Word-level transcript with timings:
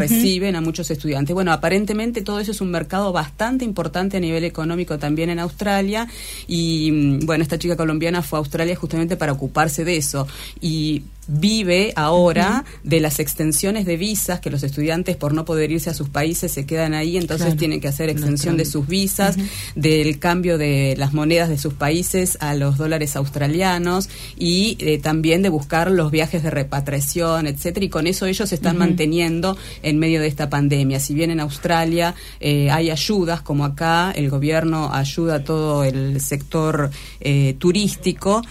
reciben 0.00 0.56
a 0.56 0.60
muchos 0.60 0.90
estudiantes. 0.90 1.34
Bueno, 1.34 1.52
aparentemente 1.52 2.22
todo 2.22 2.40
eso 2.40 2.50
es 2.50 2.60
un 2.60 2.70
mercado 2.70 3.12
bastante 3.12 3.64
importante 3.64 4.16
a 4.16 4.20
nivel 4.20 4.44
económico 4.44 4.98
también 4.98 5.30
en 5.30 5.38
Australia. 5.38 6.08
Y 6.46 6.90
mm, 6.90 7.26
bueno, 7.26 7.42
esta 7.42 7.58
chica 7.58 7.76
colombiana 7.76 8.22
fue 8.22 8.38
a 8.38 8.40
Australia 8.40 8.74
justamente 8.76 9.16
para 9.16 9.32
ocuparse 9.32 9.84
de 9.84 9.96
eso. 9.96 10.26
Y 10.60 11.02
vive 11.30 11.92
ahora 11.94 12.64
de 12.82 13.00
las 13.00 13.20
extensiones 13.20 13.86
de 13.86 13.96
visas 13.96 14.40
que 14.40 14.50
los 14.50 14.62
estudiantes 14.62 15.16
por 15.16 15.32
no 15.32 15.44
poder 15.44 15.70
irse 15.70 15.90
a 15.90 15.94
sus 15.94 16.08
países 16.08 16.52
se 16.52 16.66
quedan 16.66 16.92
ahí, 16.92 17.16
entonces 17.16 17.56
tienen 17.56 17.80
que 17.80 17.88
hacer 17.88 18.08
extensión 18.08 18.56
de 18.56 18.64
sus 18.64 18.86
visas, 18.86 19.36
del 19.74 20.18
cambio 20.18 20.58
de 20.58 20.94
las 20.96 21.12
monedas 21.12 21.48
de 21.48 21.58
sus 21.58 21.74
países 21.74 22.36
a 22.40 22.54
los 22.54 22.78
dólares 22.78 23.14
australianos 23.16 24.08
y 24.36 24.76
eh, 24.80 24.98
también 24.98 25.42
de 25.42 25.48
buscar 25.48 25.90
los 25.90 26.10
viajes 26.10 26.42
de 26.42 26.50
repatriación, 26.50 27.46
etcétera, 27.46 27.86
y 27.86 27.88
con 27.88 28.06
eso 28.06 28.26
ellos 28.26 28.48
se 28.48 28.56
están 28.56 28.76
manteniendo 28.76 29.56
en 29.82 29.98
medio 29.98 30.20
de 30.20 30.26
esta 30.26 30.50
pandemia. 30.50 30.98
Si 30.98 31.14
bien 31.14 31.30
en 31.30 31.40
Australia 31.40 32.14
eh, 32.40 32.70
hay 32.70 32.90
ayudas, 32.90 33.42
como 33.42 33.64
acá 33.64 34.12
el 34.14 34.30
gobierno 34.30 34.92
ayuda 34.92 35.36
a 35.36 35.44
todo 35.44 35.84
el 35.84 36.20
sector 36.20 36.90
eh, 37.20 37.54
turístico, 37.58 38.42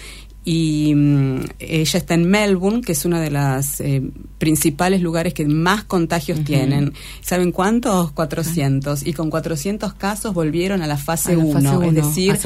y 0.45 0.93
mm, 0.95 1.39
ella 1.59 1.99
está 1.99 2.13
en 2.13 2.29
Melbourne, 2.29 2.81
que 2.81 2.93
es 2.93 3.05
uno 3.05 3.19
de 3.19 3.29
los 3.29 3.81
eh, 3.81 4.01
principales 4.37 5.01
lugares 5.01 5.33
que 5.33 5.45
más 5.45 5.83
contagios 5.83 6.43
tienen. 6.43 6.93
¿Saben 7.21 7.51
cuántos? 7.51 8.11
400. 8.11 9.05
Y 9.05 9.13
con 9.13 9.29
400 9.29 9.93
casos 9.93 10.33
volvieron 10.33 10.81
a 10.81 10.87
la 10.87 10.97
fase 10.97 11.35
1, 11.35 11.83
es 11.83 11.93
decir, 11.93 12.39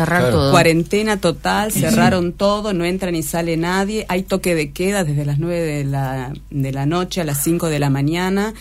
cuarentena 0.51 1.17
total, 1.17 1.71
cerraron 1.71 2.33
todo, 2.33 2.73
no 2.73 2.83
entra 2.83 3.11
ni 3.11 3.21
sale 3.21 3.57
nadie, 3.57 4.05
hay 4.09 4.23
toque 4.23 4.55
de 4.55 4.71
queda 4.71 5.03
desde 5.03 5.25
las 5.25 5.37
9 5.39 5.61
de 5.61 5.83
la, 5.85 6.33
de 6.49 6.71
la 6.71 6.85
noche 6.85 7.21
a 7.21 7.23
las 7.23 7.43
5 7.43 7.69
de 7.69 7.79
la 7.79 7.89
mañana. 7.89 8.53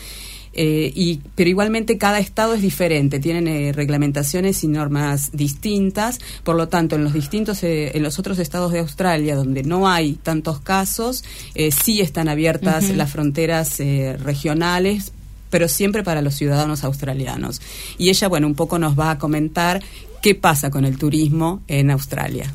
Eh, 0.55 0.93
y, 0.95 1.21
pero 1.35 1.49
igualmente 1.49 1.97
cada 1.97 2.19
estado 2.19 2.55
es 2.55 2.63
diferente, 2.63 3.21
tienen 3.21 3.49
eh, 3.49 3.73
reglamentaciones 3.73 4.63
y 4.65 4.69
normas 4.69 5.31
distintas, 5.33 6.19
por 6.45 6.57
lo 6.57 6.69
tanto 6.69 6.97
en 6.97 7.05
los 7.05 7.15
distintos, 7.15 7.63
eh, 7.63 7.97
en 7.97 8.03
los 8.03 8.19
otros 8.19 8.39
estados 8.39 8.73
de 8.73 8.81
Australia 8.81 9.35
donde 9.35 9.63
no 9.63 9.89
hay 9.89 10.15
tantos 10.15 10.61
casos, 10.61 11.25
sí 11.71 12.01
están 12.01 12.29
abiertas 12.29 12.91
las 12.91 13.11
fronteras 13.11 13.79
regionales, 13.79 15.13
pero 15.51 15.69
siempre 15.69 16.03
para 16.03 16.23
los 16.23 16.35
ciudadanos 16.35 16.85
australianos. 16.85 17.61
Y 17.99 18.11
ella, 18.11 18.29
bueno, 18.29 18.47
un 18.47 18.55
poco 18.55 18.79
nos 18.79 18.99
va 18.99 19.13
a 19.13 19.19
comentar 19.19 19.83
qué 20.21 20.35
pasa 20.35 20.71
con 20.71 20.85
el 20.85 20.99
turismo 20.99 21.63
en 21.69 21.91
Australia. 21.91 22.53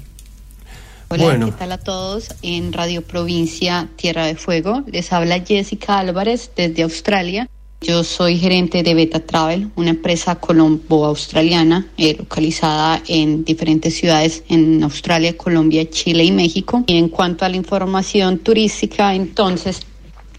Hola, 1.09 1.39
¿qué 1.45 1.51
tal 1.53 1.71
a 1.71 1.77
todos? 1.77 2.35
En 2.41 2.73
Radio 2.73 3.01
Provincia 3.01 3.87
Tierra 3.95 4.25
de 4.25 4.35
Fuego 4.35 4.83
les 4.87 5.13
habla 5.13 5.39
Jessica 5.39 5.99
Álvarez 5.99 6.51
desde 6.55 6.83
Australia. 6.83 7.49
Yo 7.79 8.03
soy 8.03 8.39
gerente 8.39 8.81
de 8.81 8.95
Beta 8.95 9.19
Travel, 9.19 9.69
una 9.75 9.91
empresa 9.91 10.35
colombo-australiana 10.35 11.87
eh, 11.97 12.15
localizada 12.17 13.03
en 13.07 13.45
diferentes 13.45 13.95
ciudades 13.95 14.43
en 14.49 14.83
Australia, 14.83 15.37
Colombia, 15.37 15.87
Chile 15.87 16.23
y 16.23 16.31
México. 16.31 16.83
Y 16.87 16.97
en 16.97 17.07
cuanto 17.07 17.45
a 17.45 17.49
la 17.49 17.55
información 17.55 18.39
turística, 18.39 19.13
entonces 19.13 19.81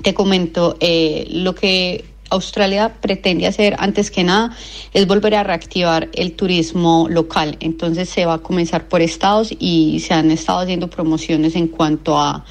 te 0.03 0.14
comento 0.14 0.77
eh, 0.81 1.28
lo 1.31 1.55
que 1.55 2.05
Australia 2.31 2.97
pretende 3.00 3.47
hacer 3.47 3.77
antes 3.78 4.11
que 4.11 4.25
nada 4.25 4.55
es 4.92 5.06
volver 5.06 5.36
a 5.36 5.44
reactivar 5.44 6.09
el 6.14 6.33
turismo 6.33 7.06
local. 7.09 7.56
Entonces 7.61 8.09
se 8.09 8.27
va 8.27 8.34
a 8.34 8.39
comenzar 8.39 8.89
por 8.89 9.00
estados 9.00 9.55
y 9.56 10.00
se 10.00 10.12
han 10.12 10.33
estado 10.33 10.59
haciendo 10.59 10.91
promociones 10.91 11.55
en 11.55 11.69
cuanto 11.69 12.19
a, 12.19 12.44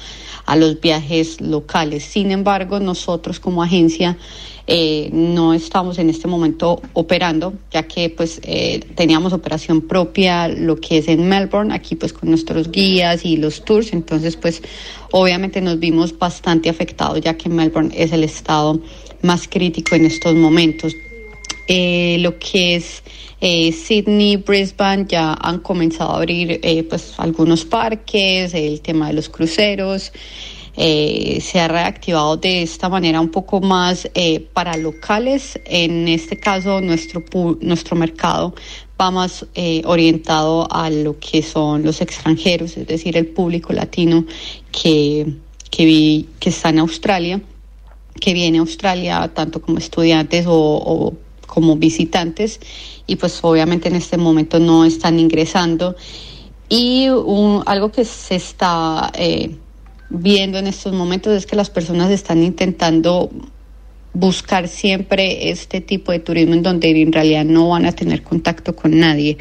a 0.46 0.56
los 0.56 0.80
viajes 0.80 1.42
locales. 1.42 2.04
Sin 2.04 2.30
embargo, 2.30 2.80
nosotros 2.80 3.38
como 3.38 3.62
agencia 3.62 4.16
eh, 4.70 5.08
no 5.14 5.54
estamos 5.54 5.98
en 5.98 6.10
este 6.10 6.28
momento 6.28 6.82
operando, 6.92 7.54
ya 7.72 7.84
que 7.84 8.10
pues 8.10 8.38
eh, 8.44 8.80
teníamos 8.94 9.32
operación 9.32 9.80
propia, 9.80 10.46
lo 10.46 10.76
que 10.76 10.98
es 10.98 11.08
en 11.08 11.26
Melbourne, 11.26 11.74
aquí 11.74 11.96
pues 11.96 12.12
con 12.12 12.28
nuestros 12.28 12.70
guías 12.70 13.24
y 13.24 13.38
los 13.38 13.64
tours, 13.64 13.94
entonces 13.94 14.36
pues 14.36 14.60
obviamente 15.10 15.62
nos 15.62 15.78
vimos 15.78 16.18
bastante 16.18 16.68
afectados, 16.68 17.18
ya 17.22 17.38
que 17.38 17.48
Melbourne 17.48 17.94
es 17.96 18.12
el 18.12 18.24
estado 18.24 18.78
más 19.22 19.48
crítico 19.48 19.94
en 19.94 20.04
estos 20.04 20.34
momentos. 20.34 20.94
Eh, 21.66 22.18
lo 22.20 22.38
que 22.38 22.76
es 22.76 23.02
Sydney, 23.40 24.36
Brisbane 24.36 25.06
ya 25.08 25.32
han 25.32 25.60
comenzado 25.60 26.10
a 26.10 26.16
abrir 26.18 26.60
pues 26.90 27.14
algunos 27.16 27.64
parques, 27.64 28.52
el 28.52 28.82
tema 28.82 29.08
de 29.08 29.14
los 29.14 29.30
cruceros. 29.30 30.12
Eh, 30.80 31.40
se 31.42 31.58
ha 31.58 31.66
reactivado 31.66 32.36
de 32.36 32.62
esta 32.62 32.88
manera 32.88 33.20
un 33.20 33.30
poco 33.30 33.60
más 33.60 34.08
eh, 34.14 34.46
para 34.52 34.76
locales. 34.76 35.58
En 35.64 36.06
este 36.06 36.38
caso, 36.38 36.80
nuestro, 36.80 37.24
nuestro 37.60 37.96
mercado 37.96 38.54
va 39.00 39.10
más 39.10 39.44
eh, 39.56 39.82
orientado 39.86 40.72
a 40.72 40.88
lo 40.88 41.18
que 41.18 41.42
son 41.42 41.82
los 41.82 42.00
extranjeros, 42.00 42.76
es 42.76 42.86
decir, 42.86 43.16
el 43.16 43.26
público 43.26 43.72
latino 43.72 44.24
que, 44.70 45.26
que, 45.68 46.26
que 46.38 46.48
está 46.48 46.68
en 46.68 46.78
Australia, 46.78 47.40
que 48.20 48.32
viene 48.32 48.58
a 48.58 48.60
Australia 48.60 49.32
tanto 49.34 49.60
como 49.60 49.78
estudiantes 49.78 50.44
o, 50.48 51.12
como 51.48 51.74
visitantes 51.74 52.60
y 53.08 53.16
pues 53.16 53.40
obviamente 53.42 53.88
en 53.88 53.96
este 53.96 54.16
momento 54.16 54.60
no 54.60 54.84
están 54.84 55.18
ingresando. 55.18 55.96
Y 56.68 57.06
algo 57.66 57.90
que 57.90 58.04
se 58.04 58.36
está 58.36 59.10
viendo 60.10 60.58
en 60.58 60.66
estos 60.66 60.92
momentos 60.92 61.32
es 61.32 61.46
que 61.46 61.56
las 61.56 61.70
personas 61.70 62.10
están 62.10 62.42
intentando 62.42 63.30
buscar 64.14 64.68
siempre 64.68 65.50
este 65.50 65.80
tipo 65.80 66.12
de 66.12 66.18
turismo 66.18 66.54
en 66.54 66.62
donde 66.62 66.90
en 66.90 67.12
realidad 67.12 67.44
no 67.44 67.68
van 67.68 67.86
a 67.86 67.92
tener 67.92 68.22
contacto 68.22 68.74
con 68.74 68.98
nadie. 68.98 69.38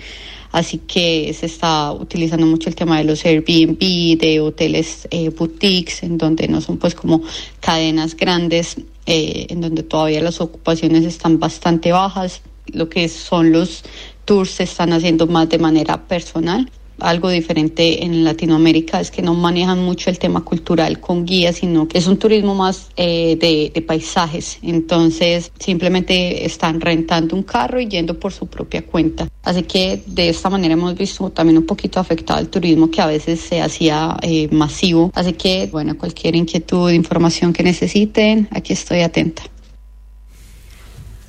Así 0.52 0.80
que 0.80 1.34
se 1.34 1.46
está 1.46 1.92
utilizando 1.92 2.46
mucho 2.46 2.70
el 2.70 2.76
tema 2.76 2.98
de 2.98 3.04
los 3.04 3.26
Airbnb, 3.26 4.18
de 4.18 4.40
hoteles 4.40 5.08
eh, 5.12 5.30
boutiques, 5.30 6.04
en 6.04 6.18
donde 6.18 6.48
no 6.48 6.62
son 6.62 6.78
pues 6.78 6.96
como 6.96 7.22
cadenas 7.60 8.16
grandes, 8.16 8.78
eh, 9.06 9.48
en 9.50 9.62
donde 9.62 9.84
todavía 9.84 10.22
las 10.22 10.40
ocupaciones 10.40 11.06
están 11.06 11.40
bastante 11.40 11.92
bajas. 11.92 12.42
Lo 12.68 12.90
que 12.90 13.08
son 13.10 13.52
los 13.52 13.84
tours 14.26 14.52
se 14.52 14.64
están 14.64 14.94
haciendo 14.94 15.28
más 15.28 15.50
de 15.50 15.58
manera 15.60 16.08
personal 16.08 16.70
algo 17.00 17.30
diferente 17.30 18.04
en 18.04 18.24
Latinoamérica 18.24 19.00
es 19.00 19.12
que 19.12 19.22
no 19.22 19.34
manejan 19.34 19.84
mucho 19.84 20.10
el 20.10 20.20
tema 20.20 20.44
cultural 20.44 21.00
con 21.00 21.26
guías, 21.26 21.58
sino 21.58 21.88
que 21.88 21.98
es 21.98 22.08
un 22.08 22.18
turismo 22.18 22.56
más 22.56 22.90
eh, 22.98 23.38
de, 23.40 23.82
paisajes. 23.82 24.60
Entonces 24.62 25.52
simplemente 25.60 26.46
están 26.46 26.82
rentando 26.82 27.36
un 27.36 27.44
carro 27.44 27.80
y 27.80 27.88
yendo 27.88 28.20
por 28.20 28.34
su 28.34 28.48
propia 28.48 28.86
cuenta. 28.86 29.28
Así 29.44 29.64
que 29.64 30.02
de 30.06 30.30
esta 30.30 30.50
manera 30.50 30.74
hemos 30.74 30.96
visto 30.96 31.30
también 31.30 31.58
un 31.58 31.66
poquito 31.66 32.00
afectado 32.00 32.40
el 32.40 32.50
turismo 32.50 32.92
que 32.92 33.02
a 33.02 33.08
veces 33.08 33.40
se 33.40 33.62
hacía 33.62 34.18
eh, 34.22 34.50
masivo. 34.52 35.12
Así 35.14 35.34
que 35.34 35.70
bueno, 35.72 35.98
cualquier 35.98 36.36
inquietud, 36.36 36.92
información 36.92 37.54
que 37.54 37.64
necesiten, 37.64 38.50
aquí 38.52 38.74
estoy 38.74 39.02
atenta. 39.02 39.44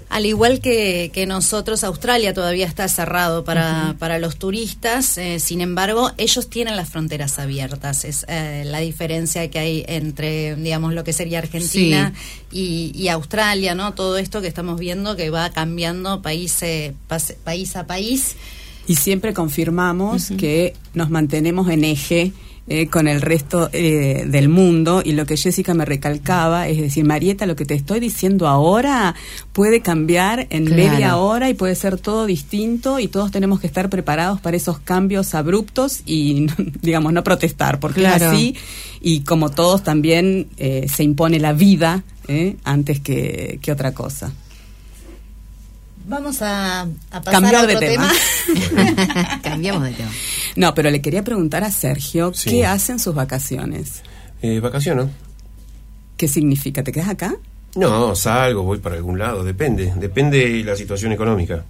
Al 0.09 0.25
igual 0.25 0.61
que, 0.61 1.11
que, 1.13 1.27
nosotros, 1.27 1.85
Australia 1.85 2.33
todavía 2.33 2.67
está 2.67 2.89
cerrado 2.89 3.45
para, 3.45 3.95
para 3.99 4.19
los 4.19 4.37
turistas, 4.37 5.19
eh, 5.19 5.39
sin 5.39 5.61
embargo, 5.61 6.13
ellos 6.17 6.49
tienen 6.49 6.77
las 6.77 6.89
fronteras 6.89 7.39
abiertas. 7.39 8.07
Es 8.07 8.25
eh, 8.27 8.63
la 8.65 8.79
diferencia 8.79 9.51
que 9.51 9.59
hay 9.59 9.85
entre, 9.87 10.57
digamos, 10.57 10.95
lo 10.95 11.05
que 11.05 11.13
sería 11.13 11.41
Argentina 11.41 12.15
y, 12.51 13.09
Australia, 13.09 13.75
¿no? 13.75 13.93
Todo 13.93 14.17
esto 14.17 14.41
que 14.41 14.49
estamos 14.49 14.81
viendo 14.81 15.15
que 15.15 15.29
va 15.29 15.51
cambiando 15.51 16.23
país, 16.23 16.63
eh, 16.63 16.95
país 17.45 17.77
a 17.77 17.87
país. 17.87 18.37
Y 18.87 18.95
siempre 18.97 19.35
confirmamos 19.35 20.31
que 20.39 20.75
nos 20.95 21.11
mantenemos 21.11 21.69
en 21.69 21.85
eje 21.85 22.33
eh, 22.71 22.89
con 22.89 23.09
el 23.09 23.23
resto 23.23 23.71
eh, 23.73 24.25
del 24.27 24.49
mundo. 24.49 25.01
Y 25.05 25.13
lo 25.13 25.25
que 25.25 25.37
Jessica 25.37 25.73
me 25.75 25.85
recalcaba 25.85 26.69
es 26.69 26.79
decir, 26.79 27.05
Marieta, 27.05 27.47
lo 27.47 27.57
que 27.57 27.65
te 27.65 27.75
estoy 27.75 27.99
diciendo 27.99 28.47
ahora 28.47 29.15
puede 29.53 29.81
cambiar 29.81 30.47
en 30.51 30.65
media 30.65 31.17
hora 31.17 31.49
y 31.49 31.55
puede 31.55 31.75
ser 31.75 31.99
todo 31.99 32.27
distinto 32.27 32.99
y 32.99 33.09
todos 33.09 33.31
tenemos 33.31 33.61
que 33.61 33.67
estar 33.67 33.89
preparados 33.89 34.41
para 34.41 34.57
esos 34.57 34.79
cambios 34.81 35.35
abruptos 35.35 36.03
y, 36.05 36.47
digamos, 36.83 37.13
no 37.13 37.25
protestar, 37.25 37.81
porque 37.81 38.07
así. 38.07 38.55
Y 39.01 39.21
como 39.21 39.51
todos 39.51 39.83
también 39.83 40.49
eh, 40.59 40.87
se 40.95 41.05
impone 41.05 41.41
la 41.41 41.53
vida 41.53 42.05
antes 42.65 43.01
que, 43.01 43.59
que 43.63 43.73
otra 43.73 43.95
cosa. 43.95 44.33
Vamos 46.09 46.41
a, 46.41 46.89
pasar 47.11 47.55
a 47.55 47.63
otro 47.65 47.79
tema. 47.79 48.11
Cambiamos 49.43 49.83
de 49.83 49.93
tema. 49.93 50.11
No, 50.57 50.75
pero 50.75 50.91
le 50.91 51.03
quería 51.03 51.23
preguntar 51.23 51.65
a 51.65 51.71
Sergio, 51.71 52.33
¿qué 52.45 52.65
hacen 52.65 52.99
sus 52.99 53.15
vacaciones? 53.15 54.03
Eh, 54.41 54.59
vacaciono. 54.61 55.11
¿Qué 56.17 56.27
significa? 56.27 56.83
¿Te 56.83 56.93
quedas 56.93 57.11
acá? 57.11 57.37
No, 57.75 58.15
salgo, 58.17 58.63
voy 58.63 58.79
para 58.79 58.97
algún 58.97 59.19
lado, 59.19 59.45
depende, 59.45 59.93
depende 59.97 60.49
de 60.49 60.65
la 60.65 60.77
situación 60.77 61.13
económica. 61.13 61.65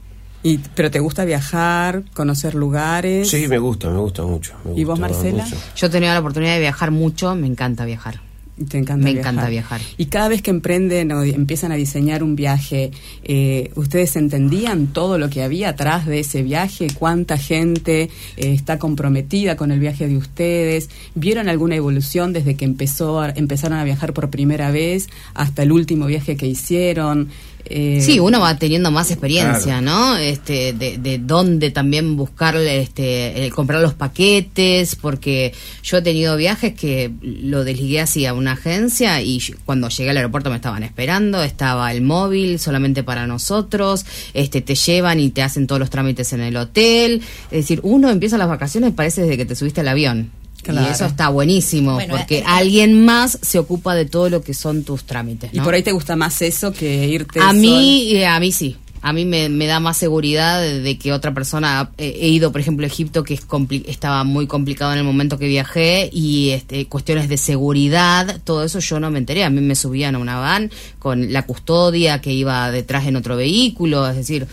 ¿Y, 0.45 0.59
¿Pero 0.59 0.89
te 0.93 1.01
gusta 1.01 1.25
viajar, 1.25 2.05
conocer 2.15 2.55
lugares? 2.55 3.29
Sí, 3.29 3.49
me 3.49 3.59
gusta, 3.59 3.91
me 3.91 3.99
gusta 3.99 4.23
mucho. 4.23 4.55
¿Y 4.77 4.85
vos, 4.85 5.01
Marcela? 5.01 5.45
Yo 5.75 5.89
he 5.89 5.91
tenido 5.91 6.13
la 6.13 6.21
oportunidad 6.21 6.55
de 6.55 6.61
viajar 6.61 6.93
mucho, 6.93 7.35
me 7.35 7.49
encanta 7.49 7.85
viajar. 7.85 8.21
Te 8.69 8.79
encanta 8.79 9.05
Me 9.05 9.13
viajar. 9.13 9.33
encanta 9.35 9.51
viajar. 9.51 9.81
Y 9.97 10.07
cada 10.07 10.29
vez 10.29 10.43
que 10.43 10.51
emprenden 10.51 11.13
o 11.13 11.23
empiezan 11.23 11.71
a 11.73 11.77
diseñar 11.77 12.23
un 12.23 12.35
viaje, 12.37 12.91
eh, 13.25 13.71
¿ustedes 13.77 14.17
entendían 14.17 14.89
todo 14.89 15.19
lo 15.19 15.31
que 15.31 15.43
había 15.43 15.69
atrás 15.71 16.07
de 16.07 16.21
ese 16.21 16.43
viaje? 16.43 16.89
¿Cuánta 16.93 17.39
gente 17.39 18.03
eh, 18.03 18.11
está 18.37 18.79
comprometida 18.79 19.57
con 19.57 19.71
el 19.71 19.79
viaje 19.79 20.09
de 20.09 20.17
ustedes? 20.17 20.91
¿Vieron 21.15 21.49
alguna 21.49 21.77
evolución 21.77 22.33
desde 22.33 22.57
que 22.57 22.65
empezó 22.65 23.21
a- 23.21 23.31
empezaron 23.31 23.79
a 23.79 23.85
viajar 23.85 24.13
por 24.13 24.31
primera 24.31 24.71
vez 24.71 25.09
hasta 25.35 25.63
el 25.63 25.73
último 25.73 26.07
viaje 26.07 26.37
que 26.37 26.47
hicieron? 26.47 27.29
Eh, 27.65 28.01
Sí, 28.03 28.19
uno 28.19 28.41
va 28.41 28.57
teniendo 28.57 28.91
más 28.91 29.11
experiencia, 29.11 29.81
Claro. 29.81 29.83
¿no? 29.83 30.17
Este, 30.17 30.73
de, 30.73 30.97
de 30.99 31.19
dónde 31.19 31.71
también 31.71 32.17
buscar, 32.17 32.57
este, 32.57 33.45
el 33.45 33.53
comprar 33.53 33.81
los 33.83 33.95
paquetes, 33.95 34.97
porque 34.97 35.53
yo 35.83 35.99
he 35.99 36.03
tenido 36.03 36.37
viajes 36.37 36.75
que 36.75 37.11
lo 37.21 37.65
desligué 37.65 38.01
así 38.01 38.25
a 38.27 38.33
una 38.35 38.53
agencia 38.53 39.21
y 39.21 39.41
cuando 39.65 39.89
llegué 39.89 40.11
al 40.11 40.17
aeropuerto 40.17 40.51
me 40.51 40.57
estaban 40.57 40.83
esperando, 40.83 41.43
estaba 41.43 41.93
el 41.93 42.01
móvil 42.03 42.59
solamente 42.59 43.03
para 43.03 43.27
nosotros, 43.27 44.07
este, 44.35 44.61
te 44.63 44.75
llevan 44.75 45.21
y 45.21 45.31
te 45.31 45.43
hacen 45.43 45.67
todos 45.67 45.79
los 45.81 45.91
trámites 45.91 46.33
en 46.33 46.41
el 46.41 46.57
hotel, 46.57 47.23
es 47.51 47.59
decir, 47.59 47.81
uno 47.83 48.11
empieza 48.11 48.39
las 48.39 48.49
vacaciones 48.49 48.93
parece 48.95 49.23
desde 49.23 49.37
que 49.37 49.45
te 49.45 49.55
subiste 49.55 49.81
al 49.83 49.89
avión. 49.89 50.31
Claro. 50.63 50.87
Y 50.89 50.91
eso 50.93 51.07
está 51.07 51.29
buenísimo, 51.29 51.95
Bueno, 51.95 52.15
porque 52.17 52.39
eh, 52.39 52.45
alguien 52.47 53.05
más 53.05 53.39
se 53.41 53.59
ocupa 53.59 53.95
de 53.95 54.05
todo 54.05 54.29
lo 54.29 54.43
que 54.43 54.55
son 54.55 54.83
tus 54.85 55.05
trámites. 55.05 55.51
¿Y 55.55 55.61
por 55.61 55.75
ahí 55.75 55.83
te 55.83 55.93
gusta 55.93 56.17
más 56.17 56.43
eso 56.43 56.73
que 56.73 57.07
irte 57.07 57.41
A 57.41 57.49
sola? 57.49 57.53
mí, 57.55 58.13
eh, 58.17 58.27
a 58.27 58.39
mí 58.41 58.53
sí. 58.53 58.77
A 59.01 59.13
mí 59.13 59.25
me, 59.25 59.49
me 59.49 59.67
da 59.67 59.79
más 59.79 59.97
seguridad 59.97 60.61
de, 60.61 60.81
de 60.81 60.99
que 60.99 61.13
otra 61.13 61.33
persona. 61.33 61.93
eh, 61.99 62.19
he 62.21 62.29
ido, 62.29 62.51
por 62.51 62.61
ejemplo, 62.61 62.85
a 62.85 62.89
Egipto, 62.89 63.23
que 63.23 63.35
es 63.35 63.43
estaba 63.87 64.25
muy 64.25 64.49
complicado 64.49 64.93
en 64.93 64.99
el 64.99 65.05
momento 65.05 65.39
que 65.39 65.47
viajé, 65.47 66.11
y 66.13 66.51
este, 66.51 66.87
cuestiones 66.87 67.29
de 67.29 67.37
seguridad, 67.37 68.41
todo 68.43 68.65
eso 68.65 68.81
yo 68.81 68.99
no 68.99 69.11
me 69.13 69.19
enteré. 69.21 69.45
A 69.45 69.51
mí 69.51 69.61
me 69.61 69.77
subían 69.77 70.17
a 70.17 70.19
una 70.19 70.41
van 70.41 70.73
con 70.99 71.33
la 71.33 71.47
custodia 71.47 72.21
que 72.21 72.33
iba 72.33 72.73
detrás 72.73 73.07
en 73.07 73.15
otro 73.15 73.37
vehículo, 73.37 74.07
es 74.09 74.17
decir, 74.17 74.49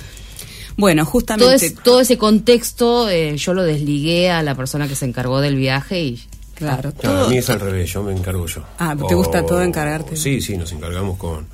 Bueno, 0.77 1.04
todo, 1.04 1.12
justamente... 1.12 1.66
es- 1.68 1.75
todo 1.75 2.01
ese 2.01 2.18
contexto 2.18 3.10
eh, 3.10 3.38
yo 3.38 3.54
lo 3.54 3.63
desligué 3.63 4.30
a 4.31 4.44
la 4.44 4.56
persona 4.56 4.88
que 4.88 4.95
se 4.95 5.06
encargó 5.06 5.42
del 5.42 5.56
viaje 5.56 6.01
y. 6.01 6.24
Claro, 6.56 6.92
No, 7.04 7.10
todo- 7.12 7.25
a 7.25 7.30
mí 7.30 7.38
es 7.38 7.50
al 7.50 7.60
revés, 7.60 7.92
yo 7.92 8.01
me 8.04 8.13
encargo 8.13 8.45
yo. 8.48 8.63
Ah, 8.80 8.95
¿te 9.07 9.13
gusta 9.16 9.45
todo 9.45 9.62
encargarte? 9.62 10.16
Sí, 10.16 10.39
sí, 10.42 10.57
nos 10.57 10.72
encargamos 10.72 11.18
con, 11.18 11.45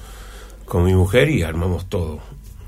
con 0.66 0.84
mi 0.86 0.94
mujer 0.94 1.30
y 1.30 1.42
armamos 1.44 1.88
todo. 1.90 2.20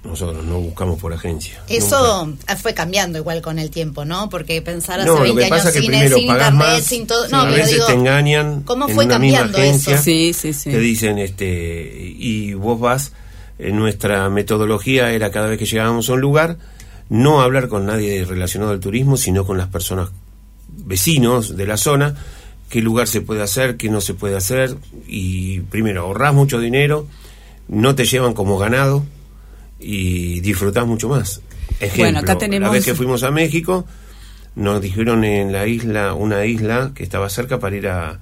Nosotros 0.03 0.43
no 0.43 0.59
buscamos 0.59 0.99
por 0.99 1.13
agencia. 1.13 1.61
Eso 1.69 2.25
nunca. 2.25 2.57
fue 2.57 2.73
cambiando 2.73 3.17
igual 3.19 3.41
con 3.41 3.57
el 3.57 3.69
tiempo, 3.69 4.03
¿no? 4.03 4.29
Porque 4.29 4.61
pensar 4.61 4.99
hace 4.99 5.07
No, 5.07 5.15
lo 5.15 5.21
20 5.21 5.39
que 5.39 5.45
años 5.45 5.57
pasa 5.57 5.69
es 5.69 5.75
que 5.75 5.79
sin, 5.81 5.89
primero 5.91 6.17
sin 6.17 6.27
pagás 6.27 6.51
internet, 6.53 6.73
más, 6.77 6.83
sin 6.85 7.07
todo. 7.07 7.27
No, 7.29 7.37
a 7.37 7.43
pero 7.45 7.55
veces 7.55 7.71
digo, 7.73 7.85
te 7.85 7.93
engañan 7.93 8.63
¿Cómo 8.63 8.87
en 8.89 8.95
fue 8.95 9.05
una 9.05 9.19
misma 9.19 9.37
cambiando 9.39 9.57
agencia. 9.59 9.93
eso? 9.95 10.03
Sí, 10.03 10.33
sí, 10.33 10.53
sí. 10.53 10.71
Te 10.71 10.79
dicen, 10.79 11.19
este, 11.19 12.15
y 12.17 12.53
vos 12.53 12.79
vas, 12.81 13.07
en 13.07 13.13
nuestra 13.71 14.29
metodología 14.29 15.11
era 15.11 15.31
cada 15.31 15.47
vez 15.47 15.57
que 15.59 15.65
llegábamos 15.65 16.09
a 16.09 16.13
un 16.13 16.21
lugar, 16.21 16.57
no 17.09 17.41
hablar 17.41 17.67
con 17.67 17.85
nadie 17.85 18.25
relacionado 18.25 18.71
al 18.71 18.79
turismo, 18.79 19.17
sino 19.17 19.45
con 19.45 19.57
las 19.57 19.67
personas 19.67 20.09
vecinos 20.67 21.55
de 21.55 21.67
la 21.67 21.77
zona, 21.77 22.15
qué 22.69 22.81
lugar 22.81 23.07
se 23.07 23.21
puede 23.21 23.41
hacer, 23.43 23.77
qué 23.77 23.89
no 23.89 24.01
se 24.01 24.13
puede 24.15 24.35
hacer, 24.35 24.75
y 25.07 25.59
primero 25.61 26.01
ahorrás 26.03 26.33
mucho 26.33 26.59
dinero, 26.59 27.07
no 27.67 27.93
te 27.95 28.05
llevan 28.05 28.33
como 28.33 28.57
ganado 28.57 29.05
y 29.79 30.39
disfrutás 30.41 30.85
mucho 30.87 31.09
más. 31.09 31.41
Ejemplo, 31.79 32.03
Bueno, 32.05 32.19
acá 32.19 32.37
tenemos- 32.37 32.67
la 32.67 32.73
vez 32.73 32.85
que 32.85 32.95
fuimos 32.95 33.23
a 33.23 33.31
México, 33.31 33.85
nos 34.55 34.81
dijeron 34.81 35.23
en 35.23 35.51
la 35.51 35.67
isla, 35.67 36.13
una 36.13 36.45
isla 36.45 36.91
que 36.95 37.03
estaba 37.03 37.29
cerca 37.29 37.59
para 37.59 37.75
ir 37.75 37.87
a, 37.87 38.19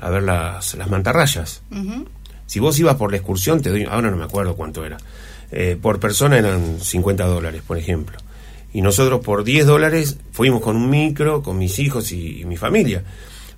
a 0.00 0.10
ver 0.10 0.22
las, 0.22 0.74
las 0.74 0.88
mantarrayas. 0.88 1.62
Si 2.50 2.58
vos 2.58 2.76
ibas 2.80 2.96
por 2.96 3.12
la 3.12 3.18
excursión, 3.18 3.62
te 3.62 3.70
doy, 3.70 3.84
ahora 3.84 4.10
no 4.10 4.16
me 4.16 4.24
acuerdo 4.24 4.56
cuánto 4.56 4.84
era. 4.84 4.96
Eh, 5.52 5.78
por 5.80 6.00
persona 6.00 6.36
eran 6.36 6.80
50 6.80 7.24
dólares, 7.24 7.62
por 7.64 7.78
ejemplo. 7.78 8.18
Y 8.72 8.82
nosotros 8.82 9.20
por 9.20 9.44
10 9.44 9.66
dólares 9.66 10.16
fuimos 10.32 10.60
con 10.60 10.74
un 10.74 10.90
micro, 10.90 11.44
con 11.44 11.58
mis 11.58 11.78
hijos 11.78 12.10
y, 12.10 12.40
y 12.40 12.44
mi 12.46 12.56
familia. 12.56 13.04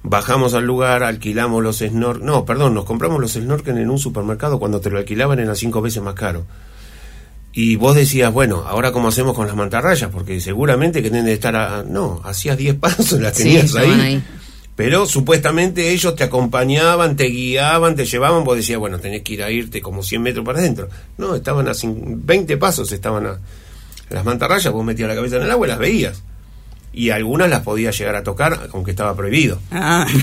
Bajamos 0.03 0.53
al 0.53 0.67
lugar, 0.67 1.05
alquilamos 1.05 1.63
los 1.63 1.79
snorkel. 1.79 2.27
No, 2.27 2.45
perdón, 2.45 2.75
nos 2.75 2.85
compramos 2.85 3.19
los 3.19 3.33
snorkel 3.33 3.79
en 3.79 3.89
un 3.89 3.99
supermercado. 3.99 4.59
Cuando 4.59 4.79
te 4.83 4.91
lo 4.91 4.99
alquilaban 4.99 5.39
eran 5.39 5.57
cinco 5.57 5.81
veces 5.81 6.03
más 6.03 6.13
caro. 6.13 6.45
Y 7.55 7.77
vos 7.77 7.97
decías, 7.97 8.31
bueno, 8.31 8.65
ahora 8.67 8.93
cómo 8.93 9.09
hacemos 9.09 9.35
con 9.35 9.47
las 9.47 9.57
mantarrayas, 9.57 10.11
porque 10.11 10.39
seguramente 10.39 11.03
que 11.03 11.09
tienen 11.09 11.25
de 11.25 11.33
estar 11.33 11.57
a... 11.57 11.83
No, 11.83 12.21
hacías 12.25 12.59
10 12.59 12.75
pasos, 12.77 13.19
las 13.23 13.33
tenías 13.33 13.75
ahí. 13.75 14.23
Pero 14.85 15.07
supuestamente 15.07 15.91
ellos 15.93 16.17
te 16.17 16.25
acompañaban, 16.25 17.15
te 17.15 17.27
guiaban, 17.27 17.95
te 17.95 18.05
llevaban, 18.05 18.43
vos 18.43 18.57
decías, 18.57 18.81
bueno, 18.81 18.99
tenés 18.99 19.23
que 19.23 19.35
ir 19.35 19.43
a 19.45 19.51
irte 19.51 19.81
como 19.81 20.03
100 20.03 20.21
metros 20.21 20.45
para 20.45 20.59
adentro. 20.59 20.89
No, 21.19 21.37
estaban 21.37 21.69
a 21.69 21.71
cin- 21.71 22.17
20 22.25 22.57
pasos, 22.57 22.91
estaban 22.91 23.25
a 23.27 23.39
las 24.11 24.25
mantarrayas, 24.25 24.73
vos 24.73 24.85
metías 24.85 25.09
la 25.09 25.15
cabeza 25.15 25.37
en 25.37 25.43
el 25.43 25.51
agua 25.53 25.67
y 25.69 25.71
las 25.71 25.79
veías. 25.79 26.23
Y 26.95 27.11
algunas 27.11 27.49
las 27.49 27.63
podías 27.63 27.97
llegar 27.99 28.17
a 28.17 28.23
tocar, 28.23 28.69
aunque 28.75 28.91
estaba 28.91 29.17
prohibido. 29.17 29.59
Ah. 29.71 30.07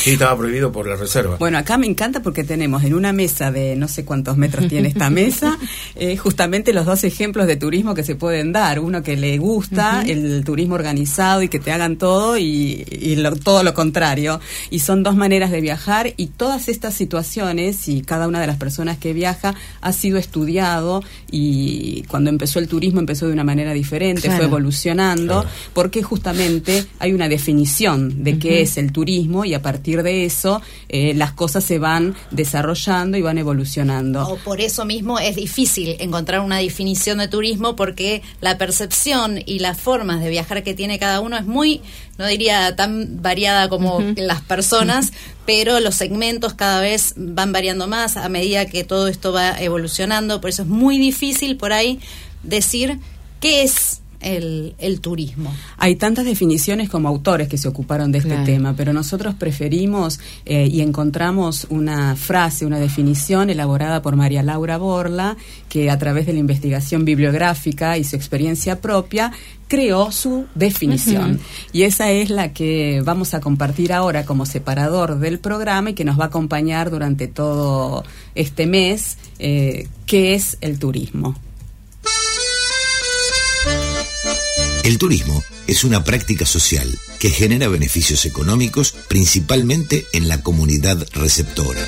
Sí, 0.00 0.12
estaba 0.12 0.34
prohibido 0.38 0.72
por 0.72 0.88
la 0.88 0.96
reserva. 0.96 1.36
Bueno, 1.36 1.58
acá 1.58 1.76
me 1.76 1.86
encanta 1.86 2.22
porque 2.22 2.42
tenemos 2.42 2.82
en 2.84 2.94
una 2.94 3.12
mesa 3.12 3.50
de 3.52 3.76
no 3.76 3.86
sé 3.86 4.04
cuántos 4.06 4.38
metros 4.38 4.66
tiene 4.68 4.88
esta 4.88 5.10
mesa, 5.10 5.58
eh, 5.94 6.16
justamente 6.16 6.72
los 6.72 6.86
dos 6.86 7.04
ejemplos 7.04 7.46
de 7.46 7.56
turismo 7.56 7.94
que 7.94 8.02
se 8.02 8.14
pueden 8.14 8.50
dar. 8.52 8.80
Uno 8.80 9.02
que 9.02 9.16
le 9.16 9.36
gusta 9.36 10.02
el 10.06 10.42
turismo 10.44 10.74
organizado 10.76 11.42
y 11.42 11.48
que 11.48 11.58
te 11.58 11.70
hagan 11.72 11.96
todo 11.96 12.38
y, 12.38 12.86
y 12.90 13.16
lo- 13.16 13.36
todo 13.36 13.62
lo 13.62 13.74
contrario. 13.74 14.40
Y 14.70 14.78
son 14.78 15.02
dos 15.02 15.16
maneras 15.16 15.50
de 15.50 15.60
viajar 15.60 16.14
y 16.16 16.28
todas 16.28 16.68
estas 16.68 16.94
situaciones 16.94 17.86
y 17.88 18.00
cada 18.00 18.26
una 18.26 18.40
de 18.40 18.46
las 18.46 18.56
personas 18.56 18.96
que 18.96 19.12
viaja 19.12 19.54
ha 19.82 19.92
sido 19.92 20.16
estudiado 20.16 21.02
y 21.30 22.04
cuando 22.08 22.30
empezó 22.30 22.58
el 22.58 22.68
turismo 22.68 23.00
empezó 23.00 23.26
de 23.26 23.34
una 23.34 23.44
manera 23.44 23.72
diferente, 23.74 24.22
Claro. 24.22 24.36
fue 24.38 24.46
evolucionando, 24.46 25.42
Claro. 25.42 25.48
porque 25.74 25.89
justamente 26.02 26.86
hay 26.98 27.12
una 27.12 27.28
definición 27.28 28.22
de 28.22 28.38
qué 28.38 28.62
es 28.62 28.76
el 28.76 28.92
turismo 28.92 29.44
y 29.44 29.54
a 29.54 29.62
partir 29.62 30.02
de 30.02 30.24
eso 30.24 30.62
eh, 30.88 31.12
las 31.14 31.32
cosas 31.32 31.64
se 31.64 31.78
van 31.78 32.14
desarrollando 32.30 33.16
y 33.16 33.22
van 33.22 33.38
evolucionando. 33.38 34.26
O 34.26 34.36
por 34.36 34.60
eso 34.60 34.84
mismo 34.84 35.18
es 35.18 35.36
difícil 35.36 35.96
encontrar 35.98 36.40
una 36.40 36.58
definición 36.58 37.18
de 37.18 37.28
turismo 37.28 37.76
porque 37.76 38.22
la 38.40 38.58
percepción 38.58 39.40
y 39.44 39.58
las 39.58 39.78
formas 39.80 40.20
de 40.20 40.30
viajar 40.30 40.62
que 40.62 40.74
tiene 40.74 40.98
cada 40.98 41.20
uno 41.20 41.36
es 41.36 41.46
muy, 41.46 41.80
no 42.18 42.26
diría 42.26 42.76
tan 42.76 43.20
variada 43.22 43.68
como 43.68 44.00
las 44.16 44.40
personas, 44.42 45.12
pero 45.46 45.80
los 45.80 45.96
segmentos 45.96 46.54
cada 46.54 46.80
vez 46.80 47.14
van 47.16 47.52
variando 47.52 47.88
más 47.88 48.16
a 48.16 48.28
medida 48.28 48.66
que 48.66 48.84
todo 48.84 49.08
esto 49.08 49.32
va 49.32 49.60
evolucionando. 49.60 50.40
Por 50.40 50.50
eso 50.50 50.62
es 50.62 50.68
muy 50.68 50.98
difícil 50.98 51.56
por 51.56 51.72
ahí 51.72 52.00
decir 52.42 52.98
qué 53.40 53.62
es 53.62 54.00
el, 54.20 54.74
el 54.78 55.00
turismo. 55.00 55.52
Hay 55.76 55.96
tantas 55.96 56.24
definiciones 56.24 56.88
como 56.88 57.08
autores 57.08 57.48
que 57.48 57.58
se 57.58 57.68
ocuparon 57.68 58.12
de 58.12 58.18
este 58.18 58.30
Claro. 58.30 58.44
tema, 58.44 58.74
pero 58.76 58.92
nosotros 58.92 59.34
preferimos 59.34 60.20
eh, 60.46 60.68
y 60.70 60.80
encontramos 60.82 61.66
una 61.70 62.14
frase, 62.16 62.64
una 62.66 62.78
definición 62.78 63.50
elaborada 63.50 64.02
por 64.02 64.16
María 64.16 64.42
Laura 64.42 64.76
Borla, 64.78 65.36
que 65.68 65.90
a 65.90 65.98
través 65.98 66.26
de 66.26 66.32
la 66.32 66.38
investigación 66.38 67.04
bibliográfica 67.04 67.98
y 67.98 68.04
su 68.04 68.16
experiencia 68.16 68.80
propia 68.80 69.32
creó 69.68 70.10
su 70.10 70.46
definición. 70.54 71.38
Y 71.72 71.82
esa 71.82 72.10
es 72.10 72.28
la 72.30 72.52
que 72.52 73.02
vamos 73.04 73.34
a 73.34 73.40
compartir 73.40 73.92
ahora 73.92 74.24
como 74.24 74.44
separador 74.44 75.18
del 75.20 75.38
programa 75.38 75.90
y 75.90 75.94
que 75.94 76.04
nos 76.04 76.18
va 76.18 76.24
a 76.24 76.26
acompañar 76.26 76.90
durante 76.90 77.28
todo 77.28 78.04
este 78.34 78.66
mes, 78.66 79.16
eh, 79.38 79.86
que 80.06 80.34
es 80.34 80.58
el 80.60 80.78
turismo. 80.80 81.36
El 84.82 84.98
turismo 84.98 85.44
es 85.66 85.84
una 85.84 86.04
práctica 86.04 86.46
social 86.46 86.98
que 87.18 87.30
genera 87.30 87.68
beneficios 87.68 88.24
económicos 88.24 88.94
principalmente 89.08 90.06
en 90.12 90.28
la 90.28 90.42
comunidad 90.42 91.06
receptora 91.12 91.86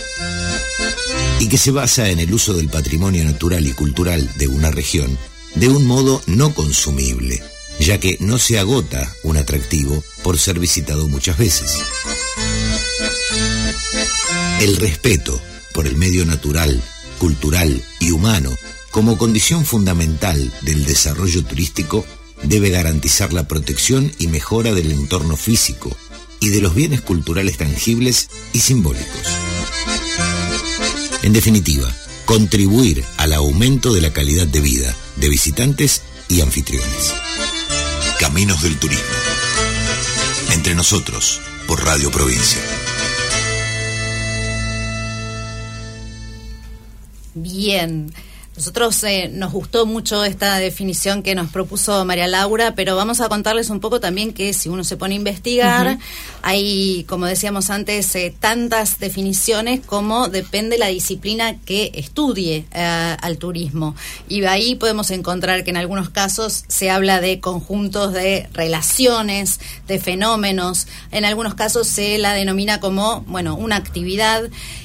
y 1.40 1.48
que 1.48 1.58
se 1.58 1.70
basa 1.70 2.10
en 2.10 2.20
el 2.20 2.32
uso 2.32 2.54
del 2.54 2.68
patrimonio 2.68 3.24
natural 3.24 3.66
y 3.66 3.72
cultural 3.72 4.30
de 4.36 4.48
una 4.48 4.70
región 4.70 5.18
de 5.54 5.68
un 5.68 5.86
modo 5.86 6.22
no 6.26 6.54
consumible, 6.54 7.42
ya 7.80 7.98
que 7.98 8.16
no 8.20 8.38
se 8.38 8.58
agota 8.58 9.12
un 9.22 9.36
atractivo 9.36 10.04
por 10.22 10.38
ser 10.38 10.58
visitado 10.58 11.08
muchas 11.08 11.38
veces. 11.38 11.78
El 14.60 14.76
respeto 14.76 15.40
por 15.74 15.86
el 15.86 15.96
medio 15.96 16.24
natural, 16.24 16.80
cultural 17.18 17.82
y 18.00 18.12
humano 18.12 18.54
como 18.90 19.18
condición 19.18 19.64
fundamental 19.64 20.52
del 20.60 20.84
desarrollo 20.84 21.44
turístico 21.44 22.06
debe 22.42 22.70
garantizar 22.70 23.32
la 23.32 23.48
protección 23.48 24.12
y 24.18 24.26
mejora 24.26 24.72
del 24.72 24.92
entorno 24.92 25.36
físico 25.36 25.96
y 26.40 26.48
de 26.48 26.60
los 26.60 26.74
bienes 26.74 27.00
culturales 27.00 27.56
tangibles 27.56 28.28
y 28.52 28.60
simbólicos. 28.60 29.22
En 31.22 31.32
definitiva, 31.32 31.94
contribuir 32.24 33.04
al 33.16 33.32
aumento 33.32 33.92
de 33.92 34.00
la 34.00 34.12
calidad 34.12 34.46
de 34.46 34.60
vida 34.60 34.96
de 35.16 35.28
visitantes 35.28 36.02
y 36.28 36.40
anfitriones. 36.40 37.12
Caminos 38.18 38.62
del 38.62 38.76
Turismo. 38.78 39.04
Entre 40.52 40.74
nosotros, 40.74 41.40
por 41.66 41.84
Radio 41.84 42.10
Provincia. 42.10 42.60
Bien. 47.34 48.12
Nosotros 48.54 49.02
eh, 49.04 49.30
nos 49.32 49.50
gustó 49.50 49.86
mucho 49.86 50.24
esta 50.24 50.58
definición 50.58 51.22
que 51.22 51.34
nos 51.34 51.50
propuso 51.50 52.04
María 52.04 52.28
Laura, 52.28 52.74
pero 52.74 52.94
vamos 52.96 53.22
a 53.22 53.30
contarles 53.30 53.70
un 53.70 53.80
poco 53.80 53.98
también 53.98 54.34
que 54.34 54.52
si 54.52 54.68
uno 54.68 54.84
se 54.84 54.98
pone 54.98 55.14
a 55.14 55.16
investigar, 55.16 55.98
hay, 56.42 57.04
como 57.08 57.24
decíamos 57.24 57.70
antes, 57.70 58.14
eh, 58.14 58.34
tantas 58.38 58.98
definiciones 58.98 59.80
como 59.80 60.28
depende 60.28 60.76
la 60.76 60.88
disciplina 60.88 61.56
que 61.64 61.92
estudie 61.94 62.66
eh, 62.72 63.16
al 63.18 63.38
turismo. 63.38 63.96
Y 64.28 64.44
ahí 64.44 64.74
podemos 64.74 65.10
encontrar 65.10 65.64
que 65.64 65.70
en 65.70 65.78
algunos 65.78 66.10
casos 66.10 66.64
se 66.68 66.90
habla 66.90 67.22
de 67.22 67.40
conjuntos 67.40 68.12
de 68.12 68.50
relaciones, 68.52 69.60
de 69.88 69.98
fenómenos, 69.98 70.88
en 71.10 71.24
algunos 71.24 71.54
casos 71.54 71.86
se 71.86 72.18
la 72.18 72.34
denomina 72.34 72.80
como, 72.80 73.22
bueno, 73.22 73.56
una 73.56 73.76
actividad. 73.76 74.42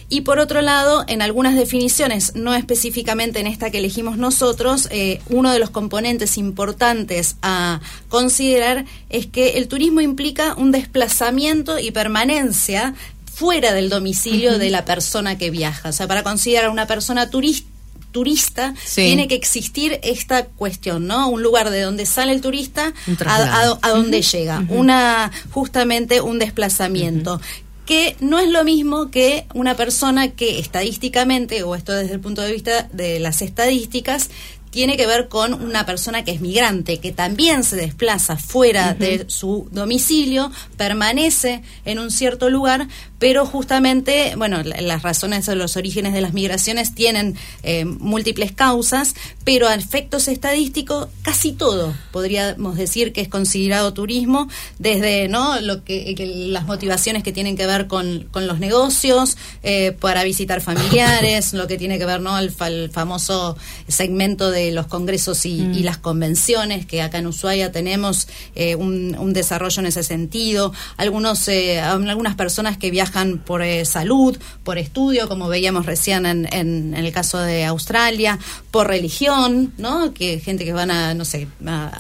Y 0.10 0.22
por 0.22 0.40
otro 0.40 0.62
lado, 0.62 1.04
en 1.08 1.22
algunas 1.22 1.56
definiciones, 1.56 2.34
no 2.36 2.56
específicamente 2.56 3.40
en 3.40 3.48
esta 3.48 3.72
que 3.72 3.80
elegimos 3.80 4.18
nosotros, 4.18 4.88
eh, 4.90 5.20
uno 5.30 5.52
de 5.52 5.60
los 5.60 5.70
componentes 5.70 6.38
importantes 6.38 7.36
a 7.42 7.82
considerar 8.08 8.86
es 9.10 9.28
que 9.28 9.58
el 9.58 9.68
turismo 9.68 10.00
implica 10.00 10.56
un 10.56 10.72
desplazamiento 10.72 11.78
y 11.78 11.92
permanencia 11.92 12.94
fuera 13.34 13.74
del 13.74 13.90
domicilio 13.90 14.58
de 14.58 14.70
la 14.70 14.86
persona 14.86 15.38
que 15.38 15.52
viaja. 15.52 15.90
O 15.90 15.92
sea, 15.92 16.08
para 16.08 16.24
considerar 16.24 16.70
una 16.70 16.88
persona 16.88 17.30
turista, 17.30 17.68
turista, 18.12 18.74
tiene 18.96 19.28
que 19.28 19.36
existir 19.36 20.00
esta 20.02 20.46
cuestión, 20.46 21.06
¿no? 21.06 21.28
Un 21.30 21.44
lugar 21.44 21.70
de 21.70 21.82
donde 21.82 22.06
sale 22.06 22.32
el 22.32 22.42
turista 22.42 22.94
a, 23.26 23.78
a, 23.82 23.90
donde 23.90 24.22
llega, 24.24 24.66
una 24.70 25.32
justamente 25.52 26.22
un 26.22 26.40
desplazamiento 26.40 27.40
que 27.88 28.18
no 28.20 28.38
es 28.38 28.50
lo 28.50 28.64
mismo 28.64 29.10
que 29.10 29.48
una 29.56 29.76
persona 29.76 30.28
que 30.30 30.60
estadísticamente, 30.60 31.64
o 31.64 31.74
esto 31.74 31.94
desde 31.94 32.14
el 32.14 32.20
punto 32.20 32.42
de 32.42 32.52
vista 32.52 32.90
de 32.92 33.20
las 33.20 33.42
estadísticas, 33.42 34.30
tiene 34.70 34.98
que 34.98 35.08
ver 35.08 35.30
con 35.30 35.54
una 35.54 35.86
persona 35.86 36.24
que 36.24 36.32
es 36.32 36.42
migrante, 36.42 37.00
que 37.00 37.12
también 37.12 37.64
se 37.64 37.78
desplaza 37.78 38.36
fuera 38.36 38.94
de 38.94 39.26
su 39.28 39.68
domicilio, 39.72 40.52
permanece 40.76 41.64
en 41.86 42.00
un 42.00 42.12
cierto 42.12 42.50
lugar, 42.50 42.88
pero 43.20 43.46
justamente, 43.46 44.34
bueno, 44.38 44.62
las 44.64 45.02
razones 45.02 45.46
de 45.48 45.56
los 45.56 45.76
orígenes 45.76 46.14
de 46.14 46.22
las 46.22 46.34
migraciones 46.34 46.94
tienen 46.94 47.36
eh, 47.64 47.86
múltiples 47.86 48.52
causas, 48.52 49.16
pero 49.44 49.68
a 49.68 49.74
efectos 49.74 50.28
estadísticos 50.28 51.08
casi 51.24 51.52
todo 51.52 51.96
podríamos 52.12 52.78
decir 52.78 53.14
que 53.14 53.22
es 53.22 53.28
considerado 53.28 53.94
turismo, 53.94 54.48
desde 54.78 55.28
no 55.30 55.60
lo 55.62 55.84
que, 55.84 56.16
las 56.50 56.66
motivaciones 56.66 57.24
que 57.24 57.32
tienen 57.32 57.58
que 57.58 57.66
ver 57.66 57.88
con, 57.88 58.28
los 58.34 58.60
negocios, 58.60 59.38
eh, 59.64 59.94
para 60.00 60.24
visitar 60.24 60.62
familiares, 60.62 61.54
lo 61.54 61.68
que 61.68 61.78
tiene 61.78 61.98
que 61.98 62.06
ver 62.06 62.22
no 62.22 62.38
el, 62.38 62.52
famoso 62.92 63.58
segmento 63.88 64.52
de 64.52 64.72
los 64.72 64.88
congresos 64.88 65.46
y, 65.46 65.62
mm. 65.62 65.84
las 65.84 65.98
convenciones, 65.98 66.86
que 66.86 67.02
acá 67.02 67.18
en 67.18 67.28
Ushuaia 67.28 67.72
tenemos 67.72 68.28
eh, 68.56 68.76
un, 68.76 69.34
desarrollo 69.34 69.82
en 69.82 69.88
ese 69.88 70.04
sentido, 70.04 70.74
algunos 70.98 71.48
algunas 71.50 72.36
personas 72.36 72.78
que 72.78 72.92
viajan 72.92 73.07
por 73.46 73.62
eh, 73.62 73.86
salud, 73.86 74.38
por 74.64 74.78
estudio, 74.78 75.28
como 75.28 75.48
veíamos 75.48 75.86
recién 75.86 76.26
en, 76.26 76.94
el 76.94 77.12
caso 77.12 77.40
de 77.40 77.66
Australia, 77.66 78.38
por 78.72 78.88
religión, 78.88 79.74
¿no? 79.78 80.14
Que 80.14 80.40
gente 80.40 80.66
que 80.66 80.74
van 80.74 80.92
a, 80.92 81.14
no 81.14 81.26
sé, 81.26 81.48
a, 81.66 81.92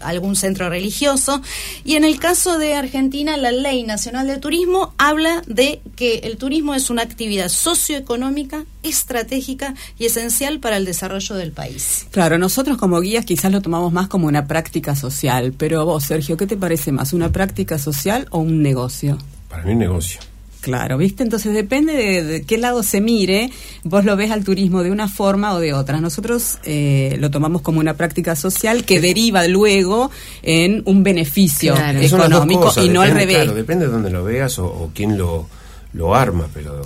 algún, 0.00 0.36
centro 0.36 0.68
religioso. 0.70 1.42
Y 1.84 1.96
en 1.96 2.04
el 2.04 2.18
caso 2.18 2.58
de 2.58 2.74
Argentina, 2.74 3.36
la 3.36 3.52
Ley 3.52 3.82
Nacional 3.82 4.26
de 4.26 4.38
Turismo 4.38 4.94
habla 4.98 5.42
de 5.46 5.80
que 5.96 6.18
el 6.18 6.36
turismo 6.36 6.74
es 6.74 6.90
una 6.90 7.02
actividad 7.02 7.48
socioeconómica, 7.48 8.64
estratégica 8.82 9.74
y 9.98 10.06
esencial 10.06 10.60
para 10.60 10.76
el 10.76 10.84
desarrollo 10.84 11.34
del 11.34 11.52
país. 11.52 12.06
Claro, 12.10 12.38
nosotros 12.38 12.78
como 12.78 13.00
guías 13.00 13.24
quizás 13.24 13.50
lo 13.50 13.60
tomamos 13.60 13.92
más 13.92 14.08
como 14.08 14.26
una 14.26 14.46
práctica 14.46 14.94
social, 14.94 15.52
pero 15.56 15.84
vos, 15.84 16.04
Sergio, 16.04 16.36
¿qué 16.36 16.46
te 16.46 16.56
parece 16.56 16.92
más, 16.92 17.12
una 17.12 17.30
práctica 17.30 17.78
social 17.78 18.26
o 18.30 18.38
un 18.38 18.62
negocio? 18.62 19.18
Para 19.48 19.64
mí 19.64 19.74
negocio. 19.74 20.20
Claro, 20.68 20.98
¿viste? 20.98 21.22
Entonces 21.22 21.54
depende 21.54 22.22
de, 22.22 22.42
qué 22.42 22.58
lado 22.58 22.82
se 22.82 23.00
mire, 23.00 23.50
vos 23.84 24.04
lo 24.04 24.16
ves 24.16 24.30
al 24.30 24.44
turismo 24.44 24.82
de 24.82 24.90
una 24.90 25.08
forma 25.08 25.54
o 25.54 25.60
de 25.60 25.72
otra. 25.72 25.98
Nosotros 25.98 26.58
eh, 26.64 27.16
lo 27.18 27.30
tomamos 27.30 27.62
como 27.62 27.80
una 27.80 27.94
práctica 27.94 28.36
social 28.36 28.84
que 28.84 29.00
deriva 29.00 29.46
luego 29.46 30.10
en 30.42 30.82
un 30.84 31.02
beneficio 31.02 31.74
económico 31.74 32.70
y 32.84 32.90
no 32.90 33.00
al 33.00 33.12
revés. 33.12 33.36
Claro, 33.36 33.54
depende 33.54 33.86
de 33.86 33.92
dónde 33.92 34.10
lo 34.10 34.24
veas 34.24 34.58
o, 34.58 34.66
o 34.66 34.90
quién 34.94 35.16
lo, 35.16 35.48
lo 35.94 36.14
arma, 36.14 36.48
pero 36.52 36.82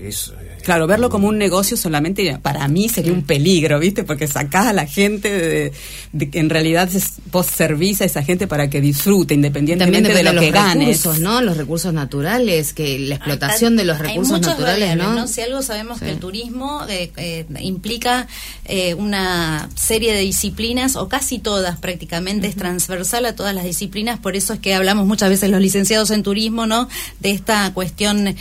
es 0.00 0.32
Claro, 0.66 0.88
verlo 0.88 1.10
como 1.10 1.28
un 1.28 1.38
negocio 1.38 1.76
solamente 1.76 2.40
para 2.42 2.66
mí 2.66 2.88
sería 2.88 3.12
un 3.12 3.22
peligro, 3.22 3.78
¿viste? 3.78 4.02
Porque 4.02 4.26
sacás 4.26 4.66
a 4.66 4.72
la 4.72 4.84
gente 4.84 5.72
de, 6.12 6.28
que 6.28 6.40
en 6.40 6.50
realidad 6.50 6.88
vos 7.30 7.46
servís 7.46 8.00
a 8.00 8.04
esa 8.04 8.24
gente 8.24 8.48
para 8.48 8.68
que 8.68 8.80
disfrute 8.80 9.34
independientemente 9.34 10.12
de 10.12 10.24
lo 10.24 10.32
de 10.32 10.40
que 10.40 10.50
ganes. 10.50 10.88
Recursos, 10.88 11.20
¿no? 11.20 11.40
Los 11.40 11.56
recursos 11.56 11.94
naturales, 11.94 12.72
que 12.72 12.98
la 12.98 13.14
explotación 13.14 13.76
de 13.76 13.84
los 13.84 13.96
recursos 13.96 14.40
naturales, 14.40 14.96
¿no? 14.96 15.28
Si 15.28 15.40
algo 15.40 15.62
sabemos 15.62 16.00
que 16.00 16.10
el 16.10 16.18
turismo 16.18 16.84
eh, 16.88 17.12
eh, 17.16 17.46
implica 17.60 18.26
eh, 18.64 18.94
una 18.94 19.68
serie 19.76 20.14
de 20.14 20.22
disciplinas 20.22 20.96
o 20.96 21.08
casi 21.08 21.38
todas 21.38 21.78
prácticamente 21.78 22.48
es 22.48 22.56
transversal 22.56 23.24
a 23.26 23.36
todas 23.36 23.54
las 23.54 23.66
disciplinas, 23.66 24.18
por 24.18 24.34
eso 24.34 24.54
es 24.54 24.58
que 24.58 24.74
hablamos 24.74 25.06
muchas 25.06 25.30
veces 25.30 25.48
los 25.48 25.60
licenciados 25.60 26.10
en 26.10 26.24
turismo, 26.24 26.66
¿no? 26.66 26.88
De 27.20 27.30
esta 27.30 27.72
cuestión 27.72 28.34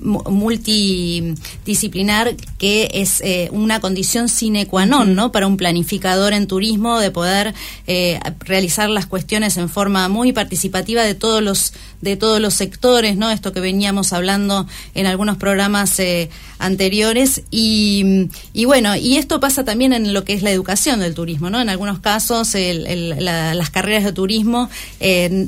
multi 0.00 1.34
disciplinar 1.64 2.36
que 2.58 2.90
es 2.94 3.20
eh, 3.20 3.48
una 3.52 3.80
condición 3.80 4.28
sine 4.28 4.66
qua 4.66 4.86
non, 4.86 5.14
¿no? 5.14 5.32
Para 5.32 5.46
un 5.46 5.56
planificador 5.56 6.32
en 6.32 6.46
turismo 6.46 6.98
de 6.98 7.10
poder 7.10 7.54
eh, 7.86 8.20
realizar 8.40 8.88
las 8.88 9.06
cuestiones 9.06 9.56
en 9.56 9.68
forma 9.68 10.08
muy 10.08 10.32
participativa 10.32 11.02
de 11.02 11.14
todos 11.14 11.42
los 11.42 11.72
de 12.02 12.16
todos 12.16 12.40
los 12.40 12.52
sectores, 12.54 13.16
¿no? 13.16 13.30
Esto 13.30 13.52
que 13.52 13.60
veníamos 13.60 14.12
hablando 14.12 14.66
en 14.94 15.06
algunos 15.06 15.38
programas 15.38 15.98
eh, 15.98 16.28
anteriores 16.58 17.42
y, 17.50 18.28
y, 18.52 18.66
bueno, 18.66 18.94
y 18.94 19.16
esto 19.16 19.40
pasa 19.40 19.64
también 19.64 19.94
en 19.94 20.12
lo 20.12 20.24
que 20.24 20.34
es 20.34 20.42
la 20.42 20.50
educación 20.50 21.00
del 21.00 21.14
turismo, 21.14 21.48
¿no? 21.48 21.60
En 21.60 21.70
algunos 21.70 22.00
casos 22.00 22.52
las 22.54 23.70
carreras 23.70 24.04
de 24.04 24.12
turismo 24.12 24.68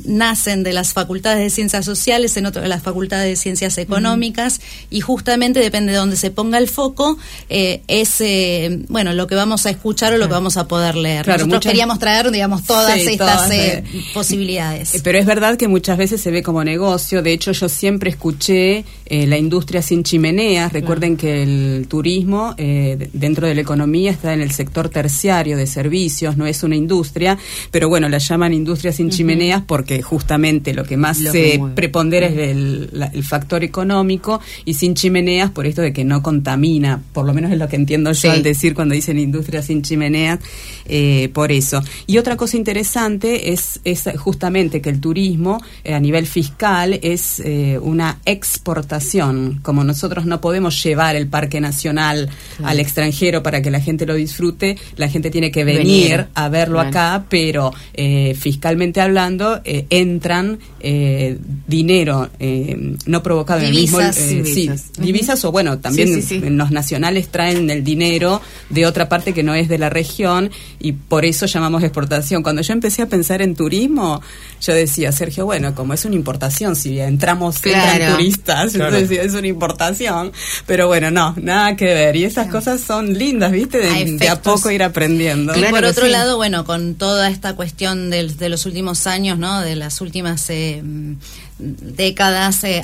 nacen 0.05 0.63
de 0.63 0.73
las 0.73 0.93
facultades 0.93 1.41
de 1.41 1.51
ciencias 1.51 1.85
sociales, 1.85 2.37
en 2.37 2.47
otras 2.47 2.63
de 2.63 2.69
las 2.69 2.83
facultades 2.83 3.29
de 3.29 3.37
ciencias 3.37 3.77
económicas 3.79 4.61
y 4.91 5.01
justamente 5.01 5.61
depende 5.61 5.93
de 5.93 5.99
donde 5.99 6.17
se 6.17 6.31
ponga 6.31 6.59
el 6.59 6.69
foco, 6.69 7.19
eh, 7.49 7.83
es 7.89 8.21
eh, 8.21 8.85
bueno 8.89 9.13
lo 9.13 9.27
que 9.27 9.35
vamos 9.35 9.67
a 9.67 9.71
escuchar 9.71 10.13
o 10.15 10.19
lo 10.19 10.27
que 10.27 10.33
vamos 10.33 10.57
a 10.57 10.69
poder 10.69 10.95
leer. 10.95 11.27
Nosotros 11.27 11.61
queríamos 11.61 11.99
traer, 11.99 12.31
digamos, 12.31 12.65
todas 12.65 12.97
estas 12.97 13.51
eh, 13.51 13.85
posibilidades. 14.13 15.01
Pero 15.03 15.19
es 15.19 15.27
verdad 15.27 15.57
que 15.57 15.69
muchas 15.69 15.99
veces 15.99 16.21
se 16.21 16.31
ve 16.31 16.43
como 16.45 16.63
negocio. 16.63 17.23
De 17.23 17.33
hecho, 17.33 17.51
yo 17.51 17.69
siempre 17.69 18.11
escuché 18.11 18.85
la 19.11 19.37
industria 19.37 19.83
sin 19.83 20.05
chimeneas. 20.05 20.73
Recuerden 20.73 21.17
que 21.17 21.43
el 21.43 21.87
turismo 21.89 22.55
dentro 22.57 23.47
de 23.47 23.55
la 23.55 23.61
economía 23.61 24.13
está 24.13 24.33
en 24.33 24.41
el 24.41 24.53
sector 24.53 24.89
terciario 24.89 25.57
de 25.57 25.67
servicios, 25.67 26.37
no 26.37 26.47
es 26.47 26.63
una 26.63 26.77
industria, 26.77 27.37
pero 27.71 27.89
bueno, 27.89 28.09
la 28.09 28.19
llaman 28.19 28.53
industria 28.53 28.93
sin 28.93 29.11
chimeneas 29.11 29.63
porque 29.67 30.03
justamente 30.03 30.75
lo 30.75 30.85
que 30.85 30.97
más 30.97 31.19
se 31.19 31.61
prepondera 31.75 32.27
es 32.27 32.37
el, 32.37 32.91
el 33.13 33.25
factor 33.25 33.65
económico 33.65 34.41
y 34.65 34.75
sin 34.75 34.95
chimeneas 34.95 35.51
por 35.51 35.67
esto 35.67 35.83
de 35.83 35.93
que 35.93 36.05
no 36.05 36.23
contamina, 36.23 37.03
por 37.13 37.27
lo 37.27 37.35
menos 37.35 37.53
es 37.53 37.59
lo 37.59 37.69
que 37.69 37.77
entiendo 37.77 38.13
yo 38.13 38.31
al 38.31 38.43
decir 38.43 38.75
cuando 38.75 38.95
dicen 38.95 39.19
industria 39.19 39.63
sin 39.63 39.83
chimeneas, 39.83 40.41
eh, 40.87 41.31
por 41.33 41.53
eso. 41.53 41.83
Y 42.07 42.19
otra 42.19 42.37
cosa 42.37 42.57
interesante 42.57 43.53
es, 43.53 43.81
es 43.85 44.09
justamente 44.19 44.81
que 44.81 44.91
el 44.91 45.01
turismo 45.01 45.63
eh, 45.83 45.95
a 45.95 46.01
nivel 46.01 46.27
fiscal 46.35 46.99
es 47.01 47.39
eh, 47.39 47.79
una 47.81 48.19
exportación, 48.25 49.61
como 49.63 49.85
nosotros 49.85 50.27
no 50.27 50.41
podemos 50.41 50.83
llevar 50.83 51.15
el 51.15 51.29
parque 51.29 51.61
nacional 51.61 52.29
al 52.65 52.81
extranjero 52.81 53.41
para 53.41 53.63
que 53.63 53.71
la 53.71 53.79
gente 53.79 54.05
lo 54.05 54.15
disfrute, 54.15 54.77
la 54.97 55.09
gente 55.09 55.31
tiene 55.31 55.53
que 55.53 55.63
venir, 55.63 56.27
a 56.35 56.49
verlo 56.49 56.81
acá, 56.81 57.27
pero 57.29 57.73
fiscalmente 58.37 59.01
hablando 59.01 59.61
entran 59.65 60.59
dinero 61.69 62.31
no 63.07 63.23
provocado 63.23 63.61
en 63.61 63.67
el 63.67 63.75
mismo... 63.75 64.01
divisas. 64.01 64.93
divisas. 64.99 65.45
O 65.45 65.53
bueno, 65.53 65.79
también 65.79 66.21
los 66.57 66.71
nacionales 66.73 67.29
traen 67.29 67.71
el 67.71 67.85
dinero 67.85 68.41
de 68.71 68.87
otra 68.87 69.09
parte 69.09 69.33
que 69.33 69.45
no 69.45 69.55
es 69.55 69.69
de 69.69 69.79
la 69.79 69.89
región 69.89 70.51
y 70.81 70.93
por 70.93 71.25
eso 71.25 71.47
llamamos 71.47 71.85
exportación. 71.85 72.43
Cuando 72.43 72.63
yo 72.63 72.73
empecé 72.73 73.03
a 73.03 73.07
pensar 73.07 73.41
en 73.41 73.55
turismo, 73.55 74.21
yo 74.61 74.75
decía, 74.75 75.13
Sergio, 75.13 75.45
bueno, 75.45 75.77
como 75.77 75.95
es 75.95 76.05
una 76.05 76.24
importación, 76.25 76.75
si 76.75 76.99
entramos 76.99 77.57
entran 77.63 78.17
turistas, 78.17 78.73
yo 78.73 78.91
decía, 78.91 79.23
es 79.23 79.35
una 79.35 79.47
importación, 79.47 80.33
pero 80.67 80.87
bueno, 80.87 81.11
no, 81.11 81.35
nada 81.37 81.77
que 81.77 81.85
ver. 81.85 82.17
Y 82.17 82.25
esas 82.25 82.49
cosas 82.49 82.81
son 82.81 83.13
lindas, 83.13 83.53
¿viste? 83.53 83.79
De, 83.79 84.29
a 84.31 84.41
poco 84.41 84.71
ir 84.71 84.83
aprendiendo. 84.83 85.55
Y 85.55 85.65
por 85.65 85.85
otro 85.85 86.07
lado, 86.07 86.39
bueno, 86.39 86.65
con 86.65 86.95
toda 86.95 87.29
esta 87.29 87.55
cuestión 87.55 88.09
de, 88.09 88.49
los 88.49 88.65
últimos 88.65 89.07
años, 89.07 89.39
¿no? 89.39 89.61
De 89.61 89.77
las 89.77 90.01
últimas... 90.01 90.49
Eh, 90.49 90.83
décadas 91.59 92.65
eh, 92.65 92.83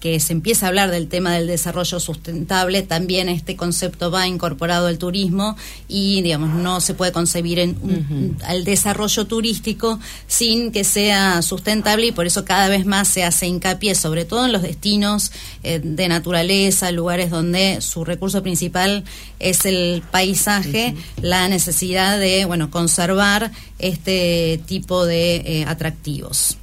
que 0.00 0.20
se 0.20 0.32
empieza 0.32 0.66
a 0.66 0.68
hablar 0.68 0.90
del 0.90 1.08
tema 1.08 1.34
del 1.34 1.46
desarrollo 1.46 2.00
sustentable, 2.00 2.82
también 2.82 3.28
este 3.28 3.56
concepto 3.56 4.10
va 4.10 4.26
incorporado 4.26 4.86
al 4.86 4.98
turismo 4.98 5.56
y, 5.88 6.22
digamos, 6.22 6.54
no 6.54 6.80
se 6.80 6.94
puede 6.94 7.12
concebir 7.12 7.58
en 7.58 8.36
el 8.48 8.64
desarrollo 8.64 9.26
turístico 9.26 9.98
sin 10.26 10.70
que 10.70 10.84
sea 10.84 11.42
sustentable 11.42 12.06
y 12.06 12.12
por 12.12 12.26
eso 12.26 12.44
cada 12.44 12.68
vez 12.68 12.86
más 12.86 13.08
se 13.08 13.24
hace 13.24 13.46
hincapié, 13.46 13.94
sobre 13.94 14.24
todo 14.24 14.46
en 14.46 14.52
los 14.52 14.62
destinos 14.62 15.32
eh, 15.62 15.80
de 15.82 16.08
naturaleza, 16.08 16.92
lugares 16.92 17.30
donde 17.30 17.80
su 17.80 18.04
recurso 18.04 18.42
principal 18.42 19.04
es 19.40 19.64
el 19.64 20.02
paisaje, 20.10 20.94
la 21.20 21.48
necesidad 21.48 22.18
de, 22.18 22.44
bueno, 22.44 22.70
conservar 22.70 23.50
este 23.78 24.60
tipo 24.66 25.04
de 25.04 25.36
eh, 25.36 25.64
atractivos. 25.66 26.58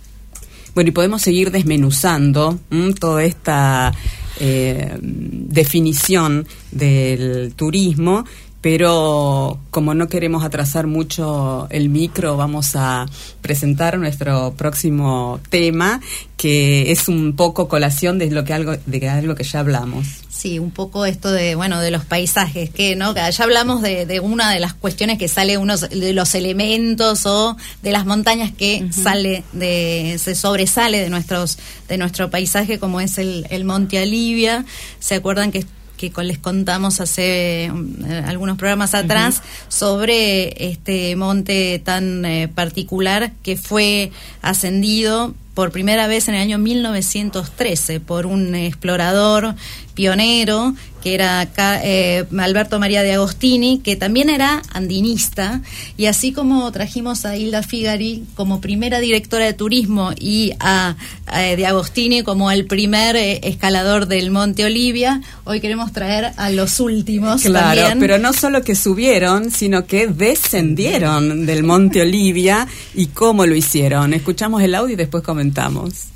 Bueno, 0.75 0.89
y 0.89 0.91
podemos 0.91 1.21
seguir 1.21 1.51
desmenuzando 1.51 2.59
toda 2.99 3.23
esta 3.23 3.93
eh, 4.39 4.97
definición 4.99 6.47
del 6.71 7.53
turismo, 7.55 8.25
pero 8.63 9.59
como 9.71 9.93
no 9.93 10.07
queremos 10.07 10.45
atrasar 10.45 10.87
mucho 10.87 11.67
el 11.69 11.89
micro, 11.89 12.37
vamos 12.37 12.77
a 12.77 13.05
presentar 13.41 13.99
nuestro 13.99 14.53
próximo 14.53 15.41
tema, 15.49 15.99
que 16.37 16.93
es 16.93 17.09
un 17.09 17.35
poco 17.35 17.67
colación 17.67 18.17
de 18.19 18.31
lo 18.31 18.45
que 18.45 18.53
algo 18.53 18.75
de 18.85 19.09
algo 19.09 19.35
que 19.35 19.43
ya 19.43 19.59
hablamos. 19.59 20.07
Sí, 20.29 20.59
un 20.59 20.71
poco 20.71 21.05
esto 21.05 21.29
de, 21.29 21.55
bueno, 21.55 21.81
de 21.81 21.91
los 21.91 22.05
paisajes, 22.05 22.69
que 22.69 22.95
no, 22.95 23.13
ya 23.13 23.43
hablamos 23.43 23.81
de, 23.81 24.21
una 24.21 24.53
de 24.53 24.61
las 24.61 24.73
cuestiones 24.73 25.17
que 25.17 25.27
sale 25.27 25.57
unos 25.57 25.81
de 25.81 26.13
los 26.13 26.33
elementos 26.33 27.25
o 27.25 27.57
de 27.81 27.91
las 27.91 28.05
montañas 28.05 28.53
que 28.53 28.87
sale 28.93 29.43
de, 29.51 30.17
se 30.23 30.35
sobresale 30.35 31.01
de 31.01 31.09
nuestros, 31.09 31.57
de 31.89 31.97
nuestro 31.97 32.29
paisaje, 32.29 32.79
como 32.79 33.01
es 33.01 33.17
el, 33.17 33.45
el 33.49 33.65
Monte 33.65 33.99
Alivia. 33.99 34.63
¿Se 35.01 35.15
acuerdan 35.15 35.51
que 35.51 35.65
que 36.09 36.23
les 36.23 36.37
contamos 36.37 36.99
hace 36.99 37.71
mm, 37.73 38.27
algunos 38.27 38.57
programas 38.57 38.93
atrás 38.93 39.41
sobre 39.67 40.71
este 40.71 41.15
monte 41.15 41.79
tan 41.83 42.25
eh, 42.25 42.47
particular 42.47 43.31
que 43.43 43.57
fue 43.57 44.11
ascendido 44.41 45.33
por 45.53 45.71
primera 45.71 46.07
vez 46.07 46.27
en 46.27 46.35
el 46.35 46.41
año 46.41 46.57
1913 46.57 47.99
por 47.99 48.25
un 48.25 48.55
explorador 48.55 49.55
pionero 49.93 50.73
que 51.03 51.13
era 51.13 51.45
eh, 51.83 52.23
Alberto 52.39 52.79
María 52.79 53.03
de 53.03 53.13
Agostini, 53.13 53.79
que 53.79 53.97
también 53.97 54.29
era 54.29 54.61
andinista, 54.71 55.61
y 55.97 56.05
así 56.05 56.31
como 56.31 56.71
trajimos 56.71 57.25
a 57.25 57.35
Hilda 57.35 57.61
Figari 57.61 58.23
como 58.35 58.61
primera 58.61 59.01
directora 59.01 59.45
de 59.45 59.53
turismo 59.53 60.11
y 60.17 60.53
a, 60.61 60.95
de 61.27 61.65
Agostini 61.65 62.23
como 62.23 62.51
el 62.51 62.65
primer 62.65 63.17
eh, 63.17 63.41
escalador 63.43 64.07
del 64.07 64.31
Monte 64.31 64.63
Olivia, 64.63 65.21
hoy 65.43 65.59
queremos 65.59 65.91
traer 65.91 66.31
a 66.37 66.49
los 66.49 66.79
últimos. 66.79 67.41
Claro, 67.41 67.99
pero 67.99 68.17
no 68.17 68.31
solo 68.31 68.63
que 68.63 68.75
subieron, 68.75 69.51
sino 69.51 69.85
que 69.85 70.07
descendieron 70.07 71.45
del 71.45 71.63
Monte 71.63 72.01
Olivia 72.01 72.67
y 72.93 73.07
cómo 73.07 73.45
lo 73.45 73.55
hicieron. 73.55 74.13
Escuchamos 74.13 74.61
el 74.63 74.73
audio 74.73 74.93
y 74.93 74.97
después 74.97 75.23
comentamos. 75.23 76.13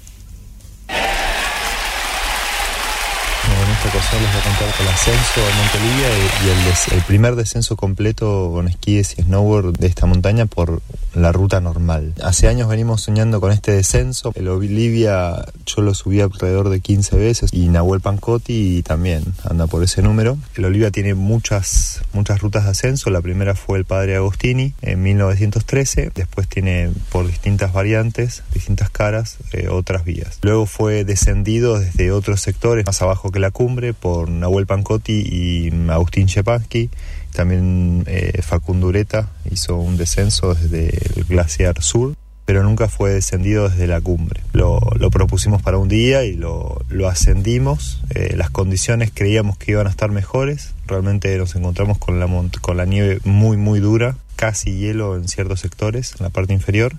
El 4.80 4.88
ascenso 4.90 5.42
a 5.42 5.56
Montelivia 5.58 6.08
y, 6.46 6.96
el, 6.96 7.02
primer 7.04 7.36
descenso 7.36 7.76
completo 7.76 8.52
con 8.54 8.68
esquíes 8.68 9.16
y 9.18 9.24
snowboard 9.24 9.78
de 9.78 9.88
esta 9.88 10.06
montaña 10.06 10.46
por 10.46 10.82
la 11.16 11.32
ruta 11.32 11.60
normal. 11.62 12.14
Hace 12.22 12.48
años 12.48 12.70
venimos 12.70 13.02
soñando 13.02 13.42
con 13.42 13.52
este 13.52 13.72
descenso. 13.72 14.32
El 14.36 14.48
Olivia 14.50 15.46
yo 15.66 15.82
lo 15.82 15.96
subí 15.96 16.22
alrededor 16.22 16.70
de 16.70 16.80
15 16.80 17.18
veces 17.18 17.50
y 17.54 17.70
Nahuel 17.70 18.02
Pancotti 18.02 18.84
también 18.84 19.24
anda 19.50 19.66
por 19.66 19.84
ese 19.84 20.04
número. 20.04 20.38
El 20.56 20.66
Olivia 20.66 20.92
tiene 20.92 21.16
muchas, 21.16 22.02
muchas 22.14 22.40
rutas 22.42 22.66
de 22.66 22.72
ascenso. 22.72 23.10
La 23.10 23.22
primera 23.22 23.56
fue 23.56 23.80
el 23.80 23.86
Padre 23.86 24.16
Agostini 24.16 24.74
en 24.84 25.02
1913. 25.02 26.12
Después 26.14 26.48
tiene 26.48 26.92
por 27.12 27.26
distintas 27.26 27.74
variantes, 27.74 28.44
distintas 28.54 28.92
caras, 28.92 29.38
eh, 29.54 29.70
otras 29.70 30.06
vías. 30.06 30.38
Luego 30.44 30.68
fue 30.68 31.04
descendido 31.04 31.80
desde 31.80 32.12
otros 32.12 32.42
sectores 32.42 32.86
más 32.86 33.02
abajo 33.02 33.32
que 33.32 33.40
la 33.40 33.50
cumbre 33.50 33.94
por 33.94 34.30
Nahuel 34.30 34.67
Pancotti 34.68 35.14
y 35.14 35.90
Agustín 35.90 36.28
Chepansky. 36.28 36.90
También 37.34 38.04
eh, 38.08 38.42
Facundo 38.42 38.88
Ureta 38.88 39.30
hizo 39.50 39.78
un 39.78 39.98
descenso 39.98 40.54
desde 40.54 40.90
el 41.16 41.24
glaciar 41.26 41.82
sur, 41.82 42.16
pero 42.46 42.64
nunca 42.64 42.88
fue 42.88 43.12
descendido 43.12 43.70
desde 43.70 43.88
la 43.88 44.00
cumbre. 44.00 44.42
Lo, 44.54 44.80
propusimos 45.12 45.62
para 45.62 45.78
un 45.78 45.88
día 45.88 46.24
y 46.24 46.34
lo, 46.34 46.80
ascendimos. 47.08 48.02
Eh, 48.16 48.36
las 48.38 48.50
condiciones 48.50 49.12
creíamos 49.14 49.58
que 49.58 49.72
iban 49.72 49.88
a 49.88 49.90
estar 49.90 50.12
mejores. 50.12 50.74
Realmente 50.88 51.38
nos 51.38 51.56
encontramos 51.56 51.98
con 51.98 52.20
la, 52.20 52.28
con 52.62 52.78
la 52.78 52.86
nieve 52.86 53.20
muy, 53.24 53.58
muy 53.58 53.80
dura, 53.80 54.16
casi 54.36 54.78
hielo 54.78 55.16
en 55.16 55.28
ciertos 55.28 55.60
sectores, 55.60 56.16
en 56.18 56.24
la 56.24 56.30
parte 56.30 56.54
inferior. 56.54 56.96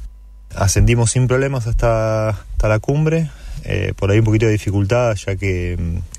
Ascendimos 0.54 1.12
sin 1.12 1.28
problemas 1.28 1.66
hasta, 1.66 2.28
hasta 2.28 2.68
la 2.68 2.78
cumbre. 2.78 3.30
Eh, 3.64 3.92
por 3.96 4.10
ahí 4.10 4.18
un 4.18 4.24
poquito 4.24 4.46
de 4.46 4.52
dificultad, 4.52 5.14
ya 5.14 5.36
que 5.36 5.76
mm, 5.78 6.17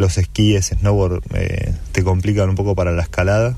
los 0.00 0.18
esquíes, 0.18 0.66
snowboard, 0.66 1.22
eh, 1.34 1.74
te 1.92 2.02
complican 2.02 2.48
un 2.48 2.56
poco 2.56 2.74
para 2.74 2.92
la 2.92 3.02
escalada, 3.02 3.56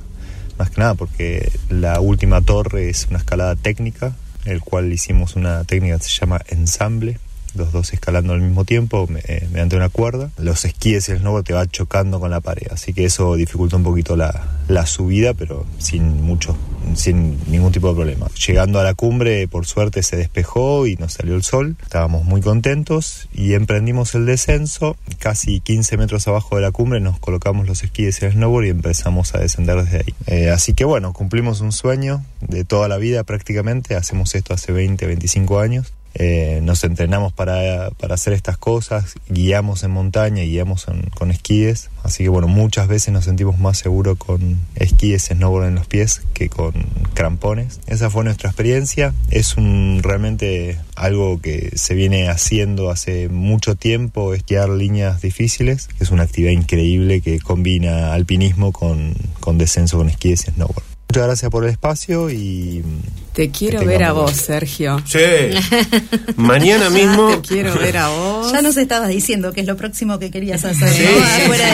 más 0.58 0.70
que 0.70 0.80
nada 0.80 0.94
porque 0.94 1.50
la 1.70 2.00
última 2.00 2.42
torre 2.42 2.90
es 2.90 3.06
una 3.08 3.18
escalada 3.18 3.56
técnica, 3.56 4.14
el 4.44 4.60
cual 4.60 4.92
hicimos 4.92 5.36
una 5.36 5.64
técnica 5.64 5.96
que 5.98 6.04
se 6.04 6.10
llama 6.10 6.42
ensamble, 6.48 7.18
los 7.54 7.72
dos 7.72 7.92
escalando 7.92 8.32
al 8.32 8.40
mismo 8.40 8.64
tiempo 8.64 9.08
eh, 9.24 9.48
mediante 9.50 9.76
una 9.76 9.88
cuerda. 9.88 10.30
Los 10.38 10.64
esquíes 10.64 11.08
y 11.08 11.12
el 11.12 11.18
snowboard 11.18 11.44
te 11.44 11.52
va 11.52 11.66
chocando 11.66 12.20
con 12.20 12.30
la 12.30 12.40
pared, 12.40 12.68
así 12.70 12.92
que 12.92 13.04
eso 13.04 13.34
dificulta 13.36 13.76
un 13.76 13.82
poquito 13.82 14.16
la, 14.16 14.48
la 14.68 14.86
subida, 14.86 15.34
pero 15.34 15.66
sin 15.78 16.22
mucho, 16.22 16.56
sin 16.94 17.38
ningún 17.50 17.72
tipo 17.72 17.88
de 17.88 17.94
problema. 17.94 18.28
Llegando 18.46 18.80
a 18.80 18.84
la 18.84 18.94
cumbre, 18.94 19.46
por 19.48 19.66
suerte 19.66 20.02
se 20.02 20.16
despejó 20.16 20.86
y 20.86 20.96
nos 20.96 21.14
salió 21.14 21.34
el 21.34 21.42
sol. 21.42 21.76
Estábamos 21.82 22.24
muy 22.24 22.40
contentos 22.40 23.28
y 23.32 23.54
emprendimos 23.54 24.14
el 24.14 24.26
descenso. 24.26 24.96
Casi 25.18 25.60
15 25.60 25.96
metros 25.96 26.26
abajo 26.28 26.56
de 26.56 26.62
la 26.62 26.72
cumbre 26.72 27.00
nos 27.00 27.18
colocamos 27.18 27.66
los 27.66 27.82
esquíes 27.82 28.20
y 28.22 28.26
el 28.26 28.32
snowboard 28.32 28.66
y 28.66 28.70
empezamos 28.70 29.34
a 29.34 29.38
descender 29.38 29.84
desde 29.84 29.98
ahí. 29.98 30.14
Eh, 30.26 30.50
así 30.50 30.74
que 30.74 30.84
bueno, 30.84 31.12
cumplimos 31.12 31.60
un 31.60 31.72
sueño 31.72 32.24
de 32.40 32.64
toda 32.64 32.88
la 32.88 32.96
vida 32.96 33.24
prácticamente. 33.24 33.94
Hacemos 33.94 34.34
esto 34.34 34.54
hace 34.54 34.72
20, 34.72 35.06
25 35.06 35.60
años 35.60 35.92
eh, 36.14 36.60
nos 36.62 36.84
entrenamos 36.84 37.32
para, 37.32 37.90
para, 37.90 38.14
hacer 38.14 38.32
estas 38.32 38.58
cosas, 38.58 39.14
guiamos 39.28 39.82
en 39.82 39.92
montaña, 39.92 40.42
guiamos 40.42 40.86
con 41.14 41.30
esquíes, 41.30 41.90
así 42.02 42.24
que 42.24 42.28
bueno, 42.28 42.48
muchas 42.48 42.88
veces 42.88 43.12
nos 43.12 43.24
sentimos 43.24 43.58
más 43.58 43.78
seguros 43.78 44.18
con 44.18 44.58
esquíes, 44.74 45.24
snowboard 45.24 45.68
en 45.68 45.74
los 45.76 45.86
pies 45.86 46.22
que 46.34 46.48
con 46.48 46.72
crampones. 47.14 47.80
Esa 47.86 48.10
fue 48.10 48.24
nuestra 48.24 48.50
experiencia, 48.50 49.14
es 49.30 49.54
realmente 49.56 50.78
algo 50.96 51.40
que 51.40 51.72
se 51.76 51.94
viene 51.94 52.28
haciendo 52.28 52.90
hace 52.90 53.28
mucho 53.28 53.74
tiempo, 53.74 54.34
esquiar 54.34 54.68
líneas 54.68 55.22
difíciles, 55.22 55.88
es 55.98 56.10
una 56.10 56.24
actividad 56.24 56.52
increíble 56.52 57.22
que 57.22 57.40
combina 57.40 58.12
alpinismo 58.12 58.72
con, 58.72 59.14
con 59.40 59.56
descenso 59.56 59.98
con 59.98 60.08
esquíes 60.08 60.46
y 60.48 60.50
snowboard. 60.52 60.84
Muchas 61.08 61.26
gracias 61.26 61.50
por 61.50 61.64
el 61.64 61.70
espacio 61.70 62.30
y... 62.30 62.82
Te 63.32 63.50
quiero 63.50 63.82
ver 63.84 64.04
a 64.04 64.12
vos, 64.12 64.32
Sergio. 64.32 65.02
Sí. 65.06 65.18
Mañana 66.36 66.90
mismo. 66.90 67.30
Te 67.30 67.40
quiero 67.40 67.74
ver 67.78 67.96
a 67.96 68.08
vos. 68.10 68.52
Ya 68.52 68.60
nos 68.60 68.76
estabas 68.76 69.08
diciendo 69.08 69.52
que 69.54 69.62
es 69.62 69.66
lo 69.66 69.74
próximo 69.76 70.18
que 70.18 70.30
querías 70.30 70.64
hacer. 70.66 70.90
Sí, 70.90 71.04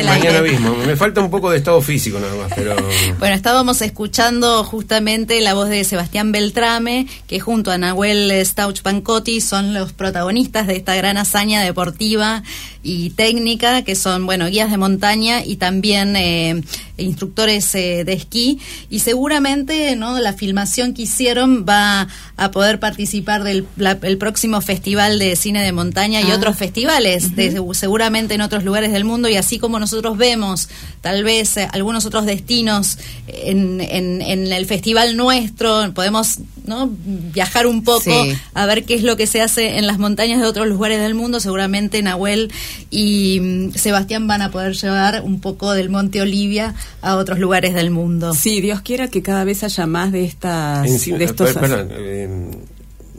mañana 0.05 0.41
mismo. 0.41 0.77
Me 0.87 0.95
falta 0.95 1.21
un 1.21 1.31
poco 1.31 1.51
de 1.51 1.59
estado 1.59 1.83
físico 1.83 2.21
nada 2.21 2.37
más, 2.37 2.53
pero... 2.55 2.77
Bueno, 3.19 3.35
estábamos 3.35 3.83
escuchando 3.83 4.63
justamente 4.63 5.41
la 5.41 5.55
voz 5.55 5.69
de 5.69 5.83
Sebastián 5.83 6.31
Beltrame, 6.31 7.09
que 7.27 7.41
junto 7.41 7.73
a 7.73 7.79
Nahuel 7.79 8.31
Stauch 8.47 8.83
Pancotti 8.83 9.41
son 9.41 9.75
los 9.75 9.93
protagonistas 9.93 10.69
de 10.69 10.77
esta 10.77 10.95
gran 10.95 11.17
hazaña 11.17 11.63
deportiva 11.63 12.45
y 12.85 13.11
técnica, 13.11 13.83
que 13.83 13.97
son, 13.97 14.27
bueno, 14.27 14.47
guías 14.47 14.71
de 14.71 14.77
montaña 14.77 15.45
y 15.45 15.57
también 15.57 16.15
eh, 16.17 16.63
instructores 16.97 17.75
eh, 17.75 18.05
de 18.05 18.13
esquí. 18.13 18.61
Y 18.89 19.01
seguramente, 19.01 19.97
¿no? 19.97 20.19
La 20.21 20.33
filmación 20.33 20.95
que 20.95 21.03
hicieron 21.03 21.48
va 21.69 22.09
a 22.37 22.51
poder 22.51 22.81
participar 22.81 23.45
del 23.45 23.67
el 24.03 24.19
próximo 24.19 24.61
Festival 24.61 25.19
de 25.19 25.37
Cine 25.37 25.63
de 25.63 25.73
Montaña 25.73 26.21
y 26.21 26.31
ah. 26.31 26.37
otros 26.37 26.57
festivales, 26.57 27.35
de, 27.37 27.63
seguramente 27.73 28.35
en 28.35 28.41
otros 28.41 28.65
lugares 28.65 28.93
del 28.93 29.05
mundo. 29.05 29.29
Y 29.29 29.37
así 29.37 29.59
como 29.59 29.79
nosotros 29.79 30.17
vemos, 30.17 30.69
tal 31.01 31.25
vez, 31.25 31.57
eh, 31.57 31.69
algunos 31.73 32.07
otros 32.07 32.27
destinos 32.27 32.99
en, 33.27 33.81
en, 33.81 34.23
en 34.23 34.53
el 34.53 34.67
festival 34.67 35.17
nuestro, 35.17 35.93
podemos 35.95 36.39
¿no? 36.69 36.91
viajar 36.93 37.67
un 37.67 37.83
poco 37.83 38.13
a 38.55 38.67
ver 38.67 38.85
qué 38.85 38.95
es 38.95 39.03
lo 39.03 39.17
que 39.17 39.27
se 39.27 39.41
hace 39.41 39.79
en 39.79 39.87
las 39.87 39.99
montañas 39.99 40.41
de 40.41 40.47
otros 40.47 40.69
lugares 40.69 41.01
del 41.01 41.15
mundo. 41.15 41.41
Seguramente 41.41 42.03
Nahuel 42.03 42.53
y 42.91 43.41
mm, 43.41 43.73
Sebastián 43.73 44.27
van 44.27 44.43
a 44.43 44.51
poder 44.51 44.75
llevar 44.75 45.23
un 45.23 45.41
poco 45.41 45.73
del 45.73 45.91
Monte 45.91 46.21
Olivia 46.21 46.75
a 47.03 47.17
otros 47.17 47.39
lugares 47.39 47.75
del 47.75 47.91
mundo. 47.91 48.35
Sí, 48.35 48.61
Dios 48.61 48.83
quiera 48.83 49.09
que 49.09 49.23
cada 49.23 49.45
vez 49.45 49.65
haya 49.65 49.87
más 49.87 50.13
de 50.13 50.25
estas... 50.25 51.05
de 51.07 51.25
estos 51.25 51.55
perdón, 51.55 51.89
eh, 51.91 52.29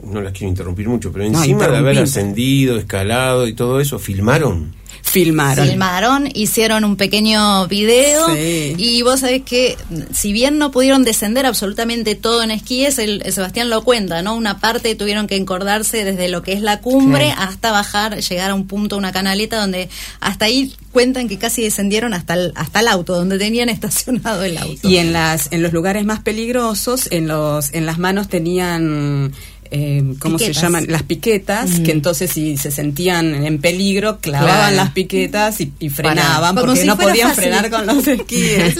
no 0.04 0.20
las 0.20 0.32
quiero 0.32 0.48
interrumpir 0.48 0.88
mucho, 0.88 1.12
pero 1.12 1.24
encima 1.24 1.68
de 1.68 1.76
haber 1.76 1.98
ascendido, 1.98 2.78
escalado 2.78 3.46
y 3.46 3.54
todo 3.54 3.80
eso, 3.80 3.98
filmaron. 3.98 4.79
Filmaron. 5.02 5.66
Filmaron, 5.66 6.28
hicieron 6.34 6.84
un 6.84 6.96
pequeño 6.96 7.66
video 7.66 8.28
y 8.36 9.02
vos 9.02 9.20
sabés 9.20 9.42
que 9.42 9.76
si 10.14 10.32
bien 10.32 10.58
no 10.58 10.70
pudieron 10.70 11.02
descender 11.02 11.46
absolutamente 11.46 12.14
todo 12.14 12.42
en 12.42 12.50
esquíes, 12.50 12.98
el, 12.98 13.22
Sebastián 13.32 13.70
lo 13.70 13.82
cuenta, 13.82 14.22
¿no? 14.22 14.36
Una 14.36 14.60
parte 14.60 14.94
tuvieron 14.94 15.26
que 15.26 15.36
encordarse 15.36 16.04
desde 16.04 16.28
lo 16.28 16.42
que 16.42 16.52
es 16.52 16.60
la 16.60 16.80
cumbre 16.80 17.32
hasta 17.36 17.72
bajar, 17.72 18.20
llegar 18.20 18.50
a 18.50 18.54
un 18.54 18.66
punto, 18.66 18.96
una 18.96 19.12
canaleta 19.12 19.60
donde 19.60 19.88
hasta 20.20 20.44
ahí 20.44 20.74
cuentan 20.92 21.28
que 21.28 21.38
casi 21.38 21.62
descendieron 21.62 22.14
hasta 22.14 22.34
el, 22.34 22.52
hasta 22.54 22.80
el 22.80 22.88
auto, 22.88 23.14
donde 23.14 23.38
tenían 23.38 23.68
estacionado 23.70 24.44
el 24.44 24.58
auto. 24.58 24.88
Y 24.88 24.98
en 24.98 25.12
las 25.12 25.50
en 25.50 25.62
los 25.62 25.72
lugares 25.72 26.04
más 26.04 26.20
peligrosos, 26.20 27.08
en 27.10 27.26
los 27.26 27.72
en 27.74 27.86
las 27.86 27.98
manos 27.98 28.28
tenían 28.28 29.32
eh, 29.70 30.14
¿cómo 30.18 30.38
se 30.38 30.52
llaman? 30.52 30.86
Las 30.88 31.04
piquetas, 31.04 31.80
que 31.80 31.92
entonces 31.92 32.30
si 32.30 32.56
se 32.56 32.70
sentían 32.70 33.34
en 33.46 33.60
peligro, 33.60 34.18
clavaban 34.18 34.76
las 34.76 34.90
piquetas 34.90 35.60
y, 35.60 35.90
frenaban, 35.90 36.54
porque 36.54 36.84
no 36.84 36.98
podían 36.98 37.34
frenar 37.34 37.70
con 37.70 37.86
los 37.86 38.06
esquíes. 38.06 38.76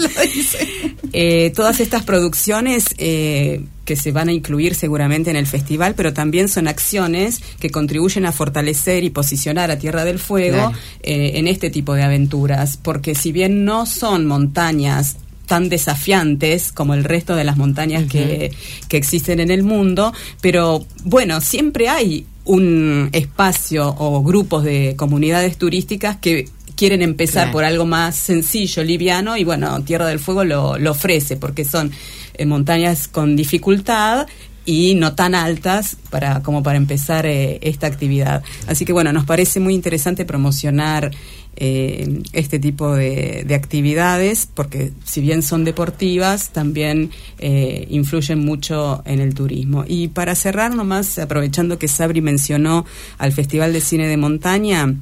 eh, 1.13 1.51
todas 1.55 1.79
estas 1.79 2.03
producciones 2.03 2.85
eh, 2.97 3.63
que 3.85 3.95
se 3.95 4.11
van 4.11 4.29
a 4.29 4.31
incluir 4.31 4.75
seguramente 4.75 5.29
en 5.29 5.35
el 5.35 5.47
festival, 5.47 5.95
pero 5.95 6.13
también 6.13 6.49
son 6.49 6.67
acciones 6.67 7.41
que 7.59 7.69
contribuyen 7.69 8.25
a 8.25 8.31
fortalecer 8.31 9.03
y 9.03 9.09
posicionar 9.09 9.71
a 9.71 9.79
Tierra 9.79 10.05
del 10.05 10.19
Fuego 10.19 10.71
eh, 11.03 11.31
en 11.35 11.47
este 11.47 11.69
tipo 11.69 11.93
de 11.93 12.03
aventuras, 12.03 12.77
porque 12.77 13.15
si 13.15 13.31
bien 13.31 13.65
no 13.65 13.85
son 13.85 14.25
montañas 14.25 15.17
tan 15.51 15.67
desafiantes 15.67 16.71
como 16.71 16.93
el 16.93 17.03
resto 17.03 17.35
de 17.35 17.43
las 17.43 17.57
montañas 17.57 18.05
que, 18.09 18.53
que 18.87 18.95
existen 18.95 19.41
en 19.41 19.51
el 19.51 19.63
mundo, 19.63 20.13
pero 20.39 20.85
bueno, 21.03 21.41
siempre 21.41 21.89
hay 21.89 22.25
un 22.45 23.09
espacio 23.11 23.93
o 23.97 24.23
grupos 24.23 24.63
de 24.63 24.95
comunidades 24.95 25.57
turísticas 25.57 26.15
que 26.15 26.47
quieren 26.77 27.01
empezar 27.01 27.51
por 27.51 27.65
algo 27.65 27.85
más 27.85 28.15
sencillo, 28.15 28.81
liviano, 28.81 29.35
y 29.35 29.43
bueno, 29.43 29.83
Tierra 29.83 30.07
del 30.07 30.19
Fuego 30.19 30.45
lo, 30.45 30.77
lo 30.77 30.91
ofrece, 30.91 31.35
porque 31.35 31.65
son 31.65 31.91
eh, 32.35 32.45
montañas 32.45 33.09
con 33.09 33.35
dificultad 33.35 34.27
y 34.65 34.95
no 34.95 35.13
tan 35.13 35.35
altas 35.35 35.97
para 36.09 36.41
como 36.43 36.63
para 36.63 36.77
empezar 36.77 37.25
eh, 37.25 37.59
esta 37.61 37.87
actividad. 37.87 38.43
Así 38.67 38.85
que 38.85 38.93
bueno, 38.93 39.11
nos 39.11 39.25
parece 39.25 39.59
muy 39.59 39.73
interesante 39.73 40.25
promocionar 40.25 41.11
eh, 41.57 42.23
este 42.31 42.59
tipo 42.59 42.95
de, 42.95 43.45
actividades, 43.53 44.47
porque 44.53 44.93
si 45.03 45.21
bien 45.21 45.43
son 45.43 45.65
deportivas, 45.65 46.51
también 46.51 47.11
eh, 47.39 47.87
influyen 47.89 48.39
mucho 48.39 49.03
en 49.05 49.19
el 49.19 49.33
turismo. 49.33 49.83
Y 49.87 50.07
para 50.07 50.35
cerrar 50.35 50.73
nomás, 50.73 51.19
aprovechando 51.19 51.77
que 51.77 51.87
Sabri 51.87 52.21
mencionó 52.21 52.85
al 53.17 53.33
Festival 53.33 53.73
de 53.73 53.81
Cine 53.81 54.07
de 54.07 54.17
Montaña, 54.17 54.95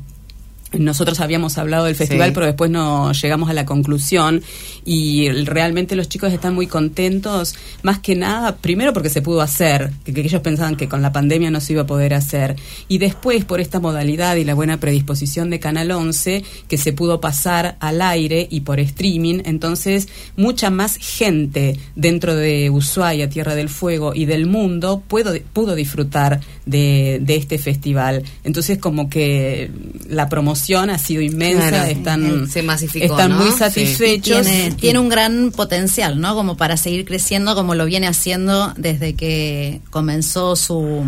nosotros 0.77 1.19
habíamos 1.19 1.57
hablado 1.57 1.85
del 1.85 1.95
festival, 1.95 2.31
pero 2.33 2.45
después 2.45 2.69
no 2.69 3.11
llegamos 3.11 3.49
a 3.49 3.53
la 3.53 3.65
conclusión. 3.65 4.43
Y 4.85 5.29
realmente 5.29 5.95
los 5.95 6.09
chicos 6.09 6.31
están 6.31 6.53
muy 6.53 6.67
contentos, 6.67 7.55
más 7.83 7.99
que 7.99 8.15
nada, 8.15 8.55
primero 8.57 8.93
porque 8.93 9.09
se 9.09 9.21
pudo 9.21 9.41
hacer, 9.41 9.91
que, 10.03 10.19
ellos 10.19 10.41
pensaban 10.41 10.75
que 10.75 10.87
con 10.87 11.01
la 11.01 11.11
pandemia 11.11 11.51
no 11.51 11.61
se 11.61 11.73
iba 11.73 11.83
a 11.83 11.87
poder 11.87 12.13
hacer, 12.13 12.55
y 12.87 12.97
después 12.97 13.45
por 13.45 13.59
esta 13.59 13.79
modalidad 13.79 14.35
y 14.35 14.45
la 14.45 14.53
buena 14.53 14.79
predisposición 14.79 15.49
de 15.49 15.59
Canal 15.59 15.91
11, 15.91 16.43
que 16.67 16.77
se 16.77 16.93
pudo 16.93 17.21
pasar 17.21 17.77
al 17.79 18.01
aire 18.01 18.47
y 18.49 18.61
por 18.61 18.79
streaming, 18.79 19.41
entonces 19.45 20.07
mucha 20.37 20.69
más 20.69 20.97
gente 20.97 21.77
dentro 21.95 22.35
de 22.35 22.69
Ushuaia, 22.69 23.29
Tierra 23.29 23.55
del 23.55 23.69
Fuego 23.69 24.13
y 24.15 24.25
del 24.25 24.45
mundo 24.45 25.03
pudo, 25.07 25.33
pudo 25.53 25.75
disfrutar 25.75 26.39
de, 26.69 27.19
de 27.21 27.35
este 27.35 27.57
festival. 27.57 28.23
Entonces 28.43 28.77
como 28.77 29.09
que 29.09 29.71
la 30.07 30.29
promoción 30.29 30.89
ha 30.89 30.97
sido 30.97 31.21
inmensa, 31.21 31.89
están, 31.89 32.47
Se 32.49 32.59
están 32.59 33.35
muy 33.35 33.51
satisfechos. 33.51 34.47
Tiene, 34.77 34.99
un 34.99 35.09
gran 35.09 35.51
potencial, 35.51 36.19
¿no? 36.21 36.35
Como 36.35 36.57
para 36.57 36.77
seguir 36.77 37.05
creciendo 37.05 37.55
como 37.55 37.73
lo 37.75 37.85
viene 37.85 38.07
haciendo 38.07 38.73
desde 38.77 39.15
que 39.15 39.81
comenzó 39.89 40.55
su, 40.55 41.03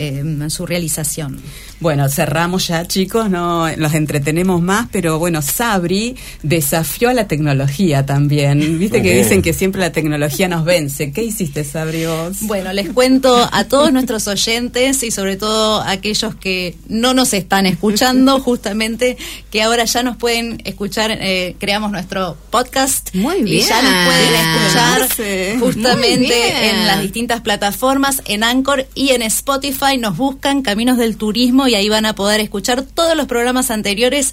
eh, 0.00 0.48
su 0.48 0.64
realización. 0.64 1.38
Bueno, 1.78 2.08
cerramos 2.08 2.68
ya, 2.68 2.86
chicos, 2.86 3.28
no 3.28 3.68
los 3.76 3.92
entretenemos 3.92 4.62
más, 4.62 4.88
pero 4.90 5.18
bueno, 5.18 5.42
Sabri 5.42 6.16
desafió 6.42 7.10
a 7.10 7.14
la 7.14 7.28
tecnología 7.28 8.06
también. 8.06 8.78
Viste 8.78 9.02
que 9.02 9.14
dicen 9.14 9.42
que 9.42 9.52
siempre 9.52 9.80
la 9.82 9.92
tecnología 9.92 10.48
nos 10.48 10.64
vence. 10.64 11.12
¿Qué 11.12 11.22
hiciste, 11.22 11.64
Sabri, 11.64 12.06
vos? 12.06 12.38
Bueno, 12.42 12.72
les 12.72 12.88
cuento 12.88 13.48
a 13.52 13.64
todos 13.64 13.92
nuestros 13.92 14.26
oyentes 14.26 15.02
y 15.02 15.10
sobre 15.10 15.36
todo 15.36 15.80
a 15.82 15.90
aquellos 15.90 16.34
que 16.34 16.76
no 16.88 17.12
nos 17.12 17.34
están 17.34 17.66
escuchando, 17.66 18.40
justamente 18.40 19.18
que 19.50 19.62
ahora 19.62 19.84
ya 19.84 20.02
nos 20.02 20.16
pueden 20.16 20.62
escuchar, 20.64 21.10
eh, 21.12 21.56
creamos 21.58 21.92
nuestro 21.92 22.38
podcast. 22.50 23.14
Muy 23.14 23.42
bien. 23.42 23.58
Y 23.58 23.68
ya 23.68 23.82
nos 23.82 24.06
pueden 24.06 24.34
escuchar 24.34 25.60
justamente 25.60 26.70
en 26.70 26.86
las 26.86 27.02
distintas 27.02 27.42
plataformas, 27.42 28.22
en 28.26 28.44
Anchor 28.44 28.86
y 28.94 29.10
en 29.10 29.22
Spotify. 29.22 29.89
Nos 29.98 30.16
buscan 30.16 30.62
Caminos 30.62 30.98
del 30.98 31.16
Turismo 31.16 31.66
y 31.68 31.74
ahí 31.74 31.88
van 31.88 32.06
a 32.06 32.14
poder 32.14 32.40
escuchar 32.40 32.82
todos 32.82 33.16
los 33.16 33.26
programas 33.26 33.70
anteriores 33.70 34.32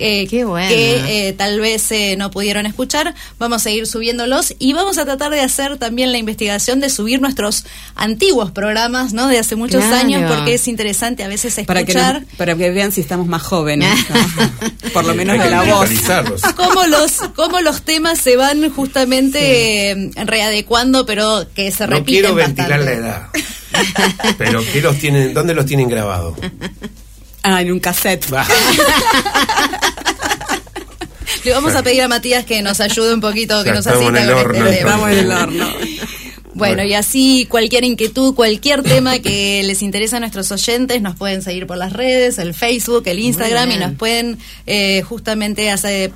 eh, 0.00 0.28
que 0.28 1.28
eh, 1.28 1.32
tal 1.32 1.58
vez 1.60 1.90
eh, 1.90 2.14
no 2.16 2.30
pudieron 2.30 2.66
escuchar. 2.66 3.14
Vamos 3.38 3.66
a 3.66 3.70
ir 3.70 3.86
subiéndolos 3.86 4.54
y 4.58 4.72
vamos 4.72 4.96
a 4.98 5.04
tratar 5.04 5.32
de 5.32 5.40
hacer 5.40 5.76
también 5.76 6.12
la 6.12 6.18
investigación 6.18 6.78
de 6.78 6.88
subir 6.88 7.20
nuestros 7.20 7.64
antiguos 7.96 8.52
programas, 8.52 9.12
¿no? 9.12 9.26
De 9.26 9.38
hace 9.38 9.56
muchos 9.56 9.82
años, 9.84 10.30
porque 10.32 10.54
es 10.54 10.68
interesante 10.68 11.24
a 11.24 11.28
veces 11.28 11.58
escuchar. 11.58 11.84
Para 11.86 12.20
que, 12.20 12.36
para 12.36 12.54
que 12.54 12.70
vean 12.70 12.92
si 12.92 13.00
estamos 13.00 13.26
más 13.26 13.42
jóvenes, 13.42 13.88
por 14.92 15.04
lo 15.04 15.14
menos 15.14 15.38
de 15.42 15.50
la 15.50 15.62
voz. 15.62 15.90
Cómo 16.54 16.86
los, 16.86 17.12
cómo 17.34 17.60
los 17.60 17.82
temas 17.82 18.18
se 18.20 18.36
van 18.36 18.70
justamente 18.70 20.10
readecuando, 20.14 21.06
pero 21.06 21.46
que 21.54 21.72
se 21.72 21.86
repiten. 21.86 21.98
No 21.98 22.04
quiero 22.04 22.34
ventilar 22.34 22.80
la 22.80 22.92
edad. 22.92 23.28
Pero 24.38 24.60
¿qué 24.72 24.80
los 24.80 24.98
tienen, 24.98 25.34
¿dónde 25.34 25.54
los 25.54 25.66
tienen 25.66 25.88
grabados? 25.88 26.36
Ah, 27.42 27.62
en 27.62 27.72
un 27.72 27.80
cassette. 27.80 28.26
Le 31.44 31.52
vamos 31.52 31.74
a 31.74 31.82
pedir 31.82 32.02
a 32.02 32.08
Matías 32.08 32.44
que 32.44 32.60
nos 32.62 32.80
ayude 32.80 33.14
un 33.14 33.20
poquito, 33.20 33.62
que 33.64 33.72
nos 33.72 33.86
asista 33.86 34.04
con 34.04 34.16
este 34.16 34.84
Vamos 34.84 35.10
en 35.10 35.18
el 35.18 35.32
horno. 35.32 35.66
Bueno, 36.54 36.82
y 36.82 36.94
así 36.94 37.46
cualquier 37.48 37.84
inquietud, 37.84 38.34
cualquier 38.34 38.82
tema 38.82 39.20
que 39.20 39.62
les 39.62 39.80
interese 39.80 40.16
a 40.16 40.20
nuestros 40.20 40.50
oyentes, 40.50 41.00
nos 41.00 41.14
pueden 41.16 41.40
seguir 41.42 41.66
por 41.66 41.76
las 41.76 41.92
redes, 41.92 42.38
el 42.38 42.52
Facebook, 42.52 43.04
el 43.06 43.20
Instagram, 43.20 43.70
y 43.70 43.76
nos 43.76 43.94
pueden 43.94 44.38
eh, 44.66 45.02
justamente 45.02 45.70
hacer 45.70 46.10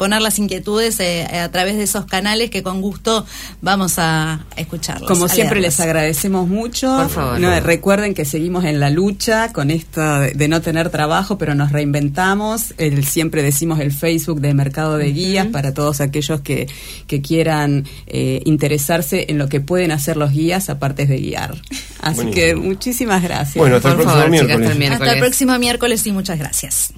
poner 0.00 0.22
las 0.22 0.38
inquietudes 0.38 0.98
eh, 0.98 1.26
a 1.26 1.50
través 1.50 1.76
de 1.76 1.82
esos 1.82 2.06
canales 2.06 2.48
que 2.48 2.62
con 2.62 2.80
gusto 2.80 3.26
vamos 3.60 3.98
a 3.98 4.46
escucharlos. 4.56 5.06
Como 5.06 5.28
siempre 5.28 5.60
les 5.60 5.78
agradecemos 5.78 6.48
mucho. 6.48 6.96
Por 6.96 7.10
favor. 7.10 7.62
recuerden 7.62 8.14
que 8.14 8.24
seguimos 8.24 8.64
en 8.64 8.80
la 8.80 8.88
lucha 8.88 9.52
con 9.52 9.70
esto 9.70 10.00
de, 10.20 10.48
no 10.48 10.62
tener 10.62 10.88
trabajo, 10.88 11.36
pero 11.36 11.54
nos 11.54 11.70
reinventamos. 11.70 12.72
El, 12.78 13.04
siempre 13.04 13.42
decimos 13.42 13.78
el 13.78 13.92
Facebook 13.92 14.40
de 14.40 14.54
Mercado 14.54 14.96
de 14.96 15.12
Guías 15.12 15.48
para 15.48 15.74
todos 15.74 16.00
aquellos 16.00 16.40
que, 16.40 16.66
que 17.06 17.20
quieran 17.20 17.84
eh, 18.06 18.40
interesarse 18.46 19.26
en 19.28 19.36
lo 19.36 19.50
que 19.50 19.60
pueden 19.60 19.92
hacer 19.92 20.16
los 20.16 20.32
guías 20.32 20.70
aparte 20.70 21.04
de 21.04 21.18
guiar. 21.18 21.60
Así 22.00 22.30
que 22.30 22.54
muchísimas 22.54 23.22
gracias. 23.22 23.56
Bueno, 23.56 23.76
hasta 23.76 23.90
el 23.90 23.96
próximo 23.96 24.28
miércoles. 24.28 24.92
Hasta 24.92 25.12
el 25.12 25.18
próximo 25.18 25.58
miércoles 25.58 26.06
y 26.06 26.12
muchas 26.12 26.38
gracias. 26.38 26.94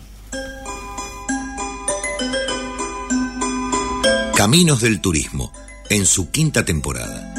Caminos 4.43 4.81
del 4.81 5.01
Turismo, 5.01 5.53
en 5.89 6.05
su 6.05 6.33
quinta 6.33 6.65
temporada. 6.65 7.33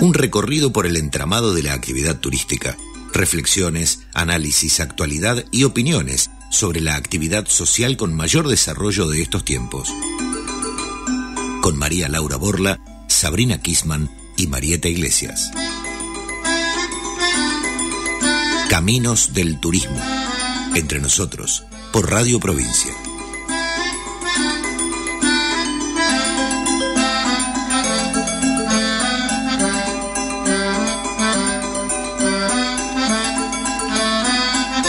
Un 0.00 0.12
recorrido 0.12 0.72
por 0.72 0.86
el 0.86 0.96
entramado 0.96 1.54
de 1.54 1.62
la 1.62 1.72
actividad 1.72 2.18
turística, 2.18 2.76
reflexiones, 3.12 4.00
análisis, 4.12 4.80
actualidad 4.80 5.44
y 5.52 5.62
opiniones 5.62 6.30
sobre 6.50 6.80
la 6.80 6.96
actividad 6.96 7.46
social 7.46 7.96
con 7.96 8.12
mayor 8.12 8.48
desarrollo 8.48 9.06
de 9.06 9.22
estos 9.22 9.44
tiempos. 9.44 9.88
Con 11.62 11.78
María 11.78 12.08
Laura 12.08 12.38
Borla, 12.38 12.80
Sabrina 13.06 13.62
Kisman 13.62 14.10
y 14.36 14.48
Marieta 14.48 14.88
Iglesias. 14.88 15.48
Caminos 18.68 19.32
del 19.32 19.60
Turismo 19.60 20.25
entre 20.76 20.98
nosotros, 20.98 21.64
por 21.90 22.10
Radio 22.10 22.38
Provincia. 22.38 22.92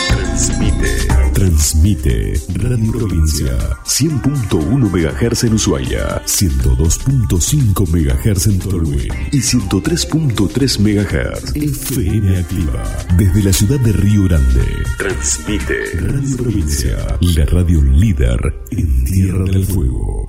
Transmite, 0.10 1.08
transmite 1.34 2.34
Radio 2.56 2.92
Provincia 2.92 3.58
100.1 4.00 4.92
MHz 4.92 5.46
en 5.46 5.54
Ushuaia, 5.56 6.22
102.5 6.24 7.88
MHz 7.88 8.46
en 8.46 8.60
Tolwyn 8.60 9.12
y 9.32 9.40
103.3 9.40 10.80
MHz 10.80 11.56
FM 11.56 12.38
Activa. 12.38 12.84
Desde 13.18 13.42
la 13.42 13.52
ciudad 13.52 13.80
de 13.80 13.94
Río 13.94 14.26
Grande, 14.26 14.84
transmite 15.00 15.74
Radio 15.96 16.38
Provincia, 16.38 17.18
la 17.22 17.46
radio 17.46 17.82
líder 17.82 18.40
en 18.70 19.04
Tierra 19.04 19.46
del 19.46 19.66
Fuego. 19.66 20.27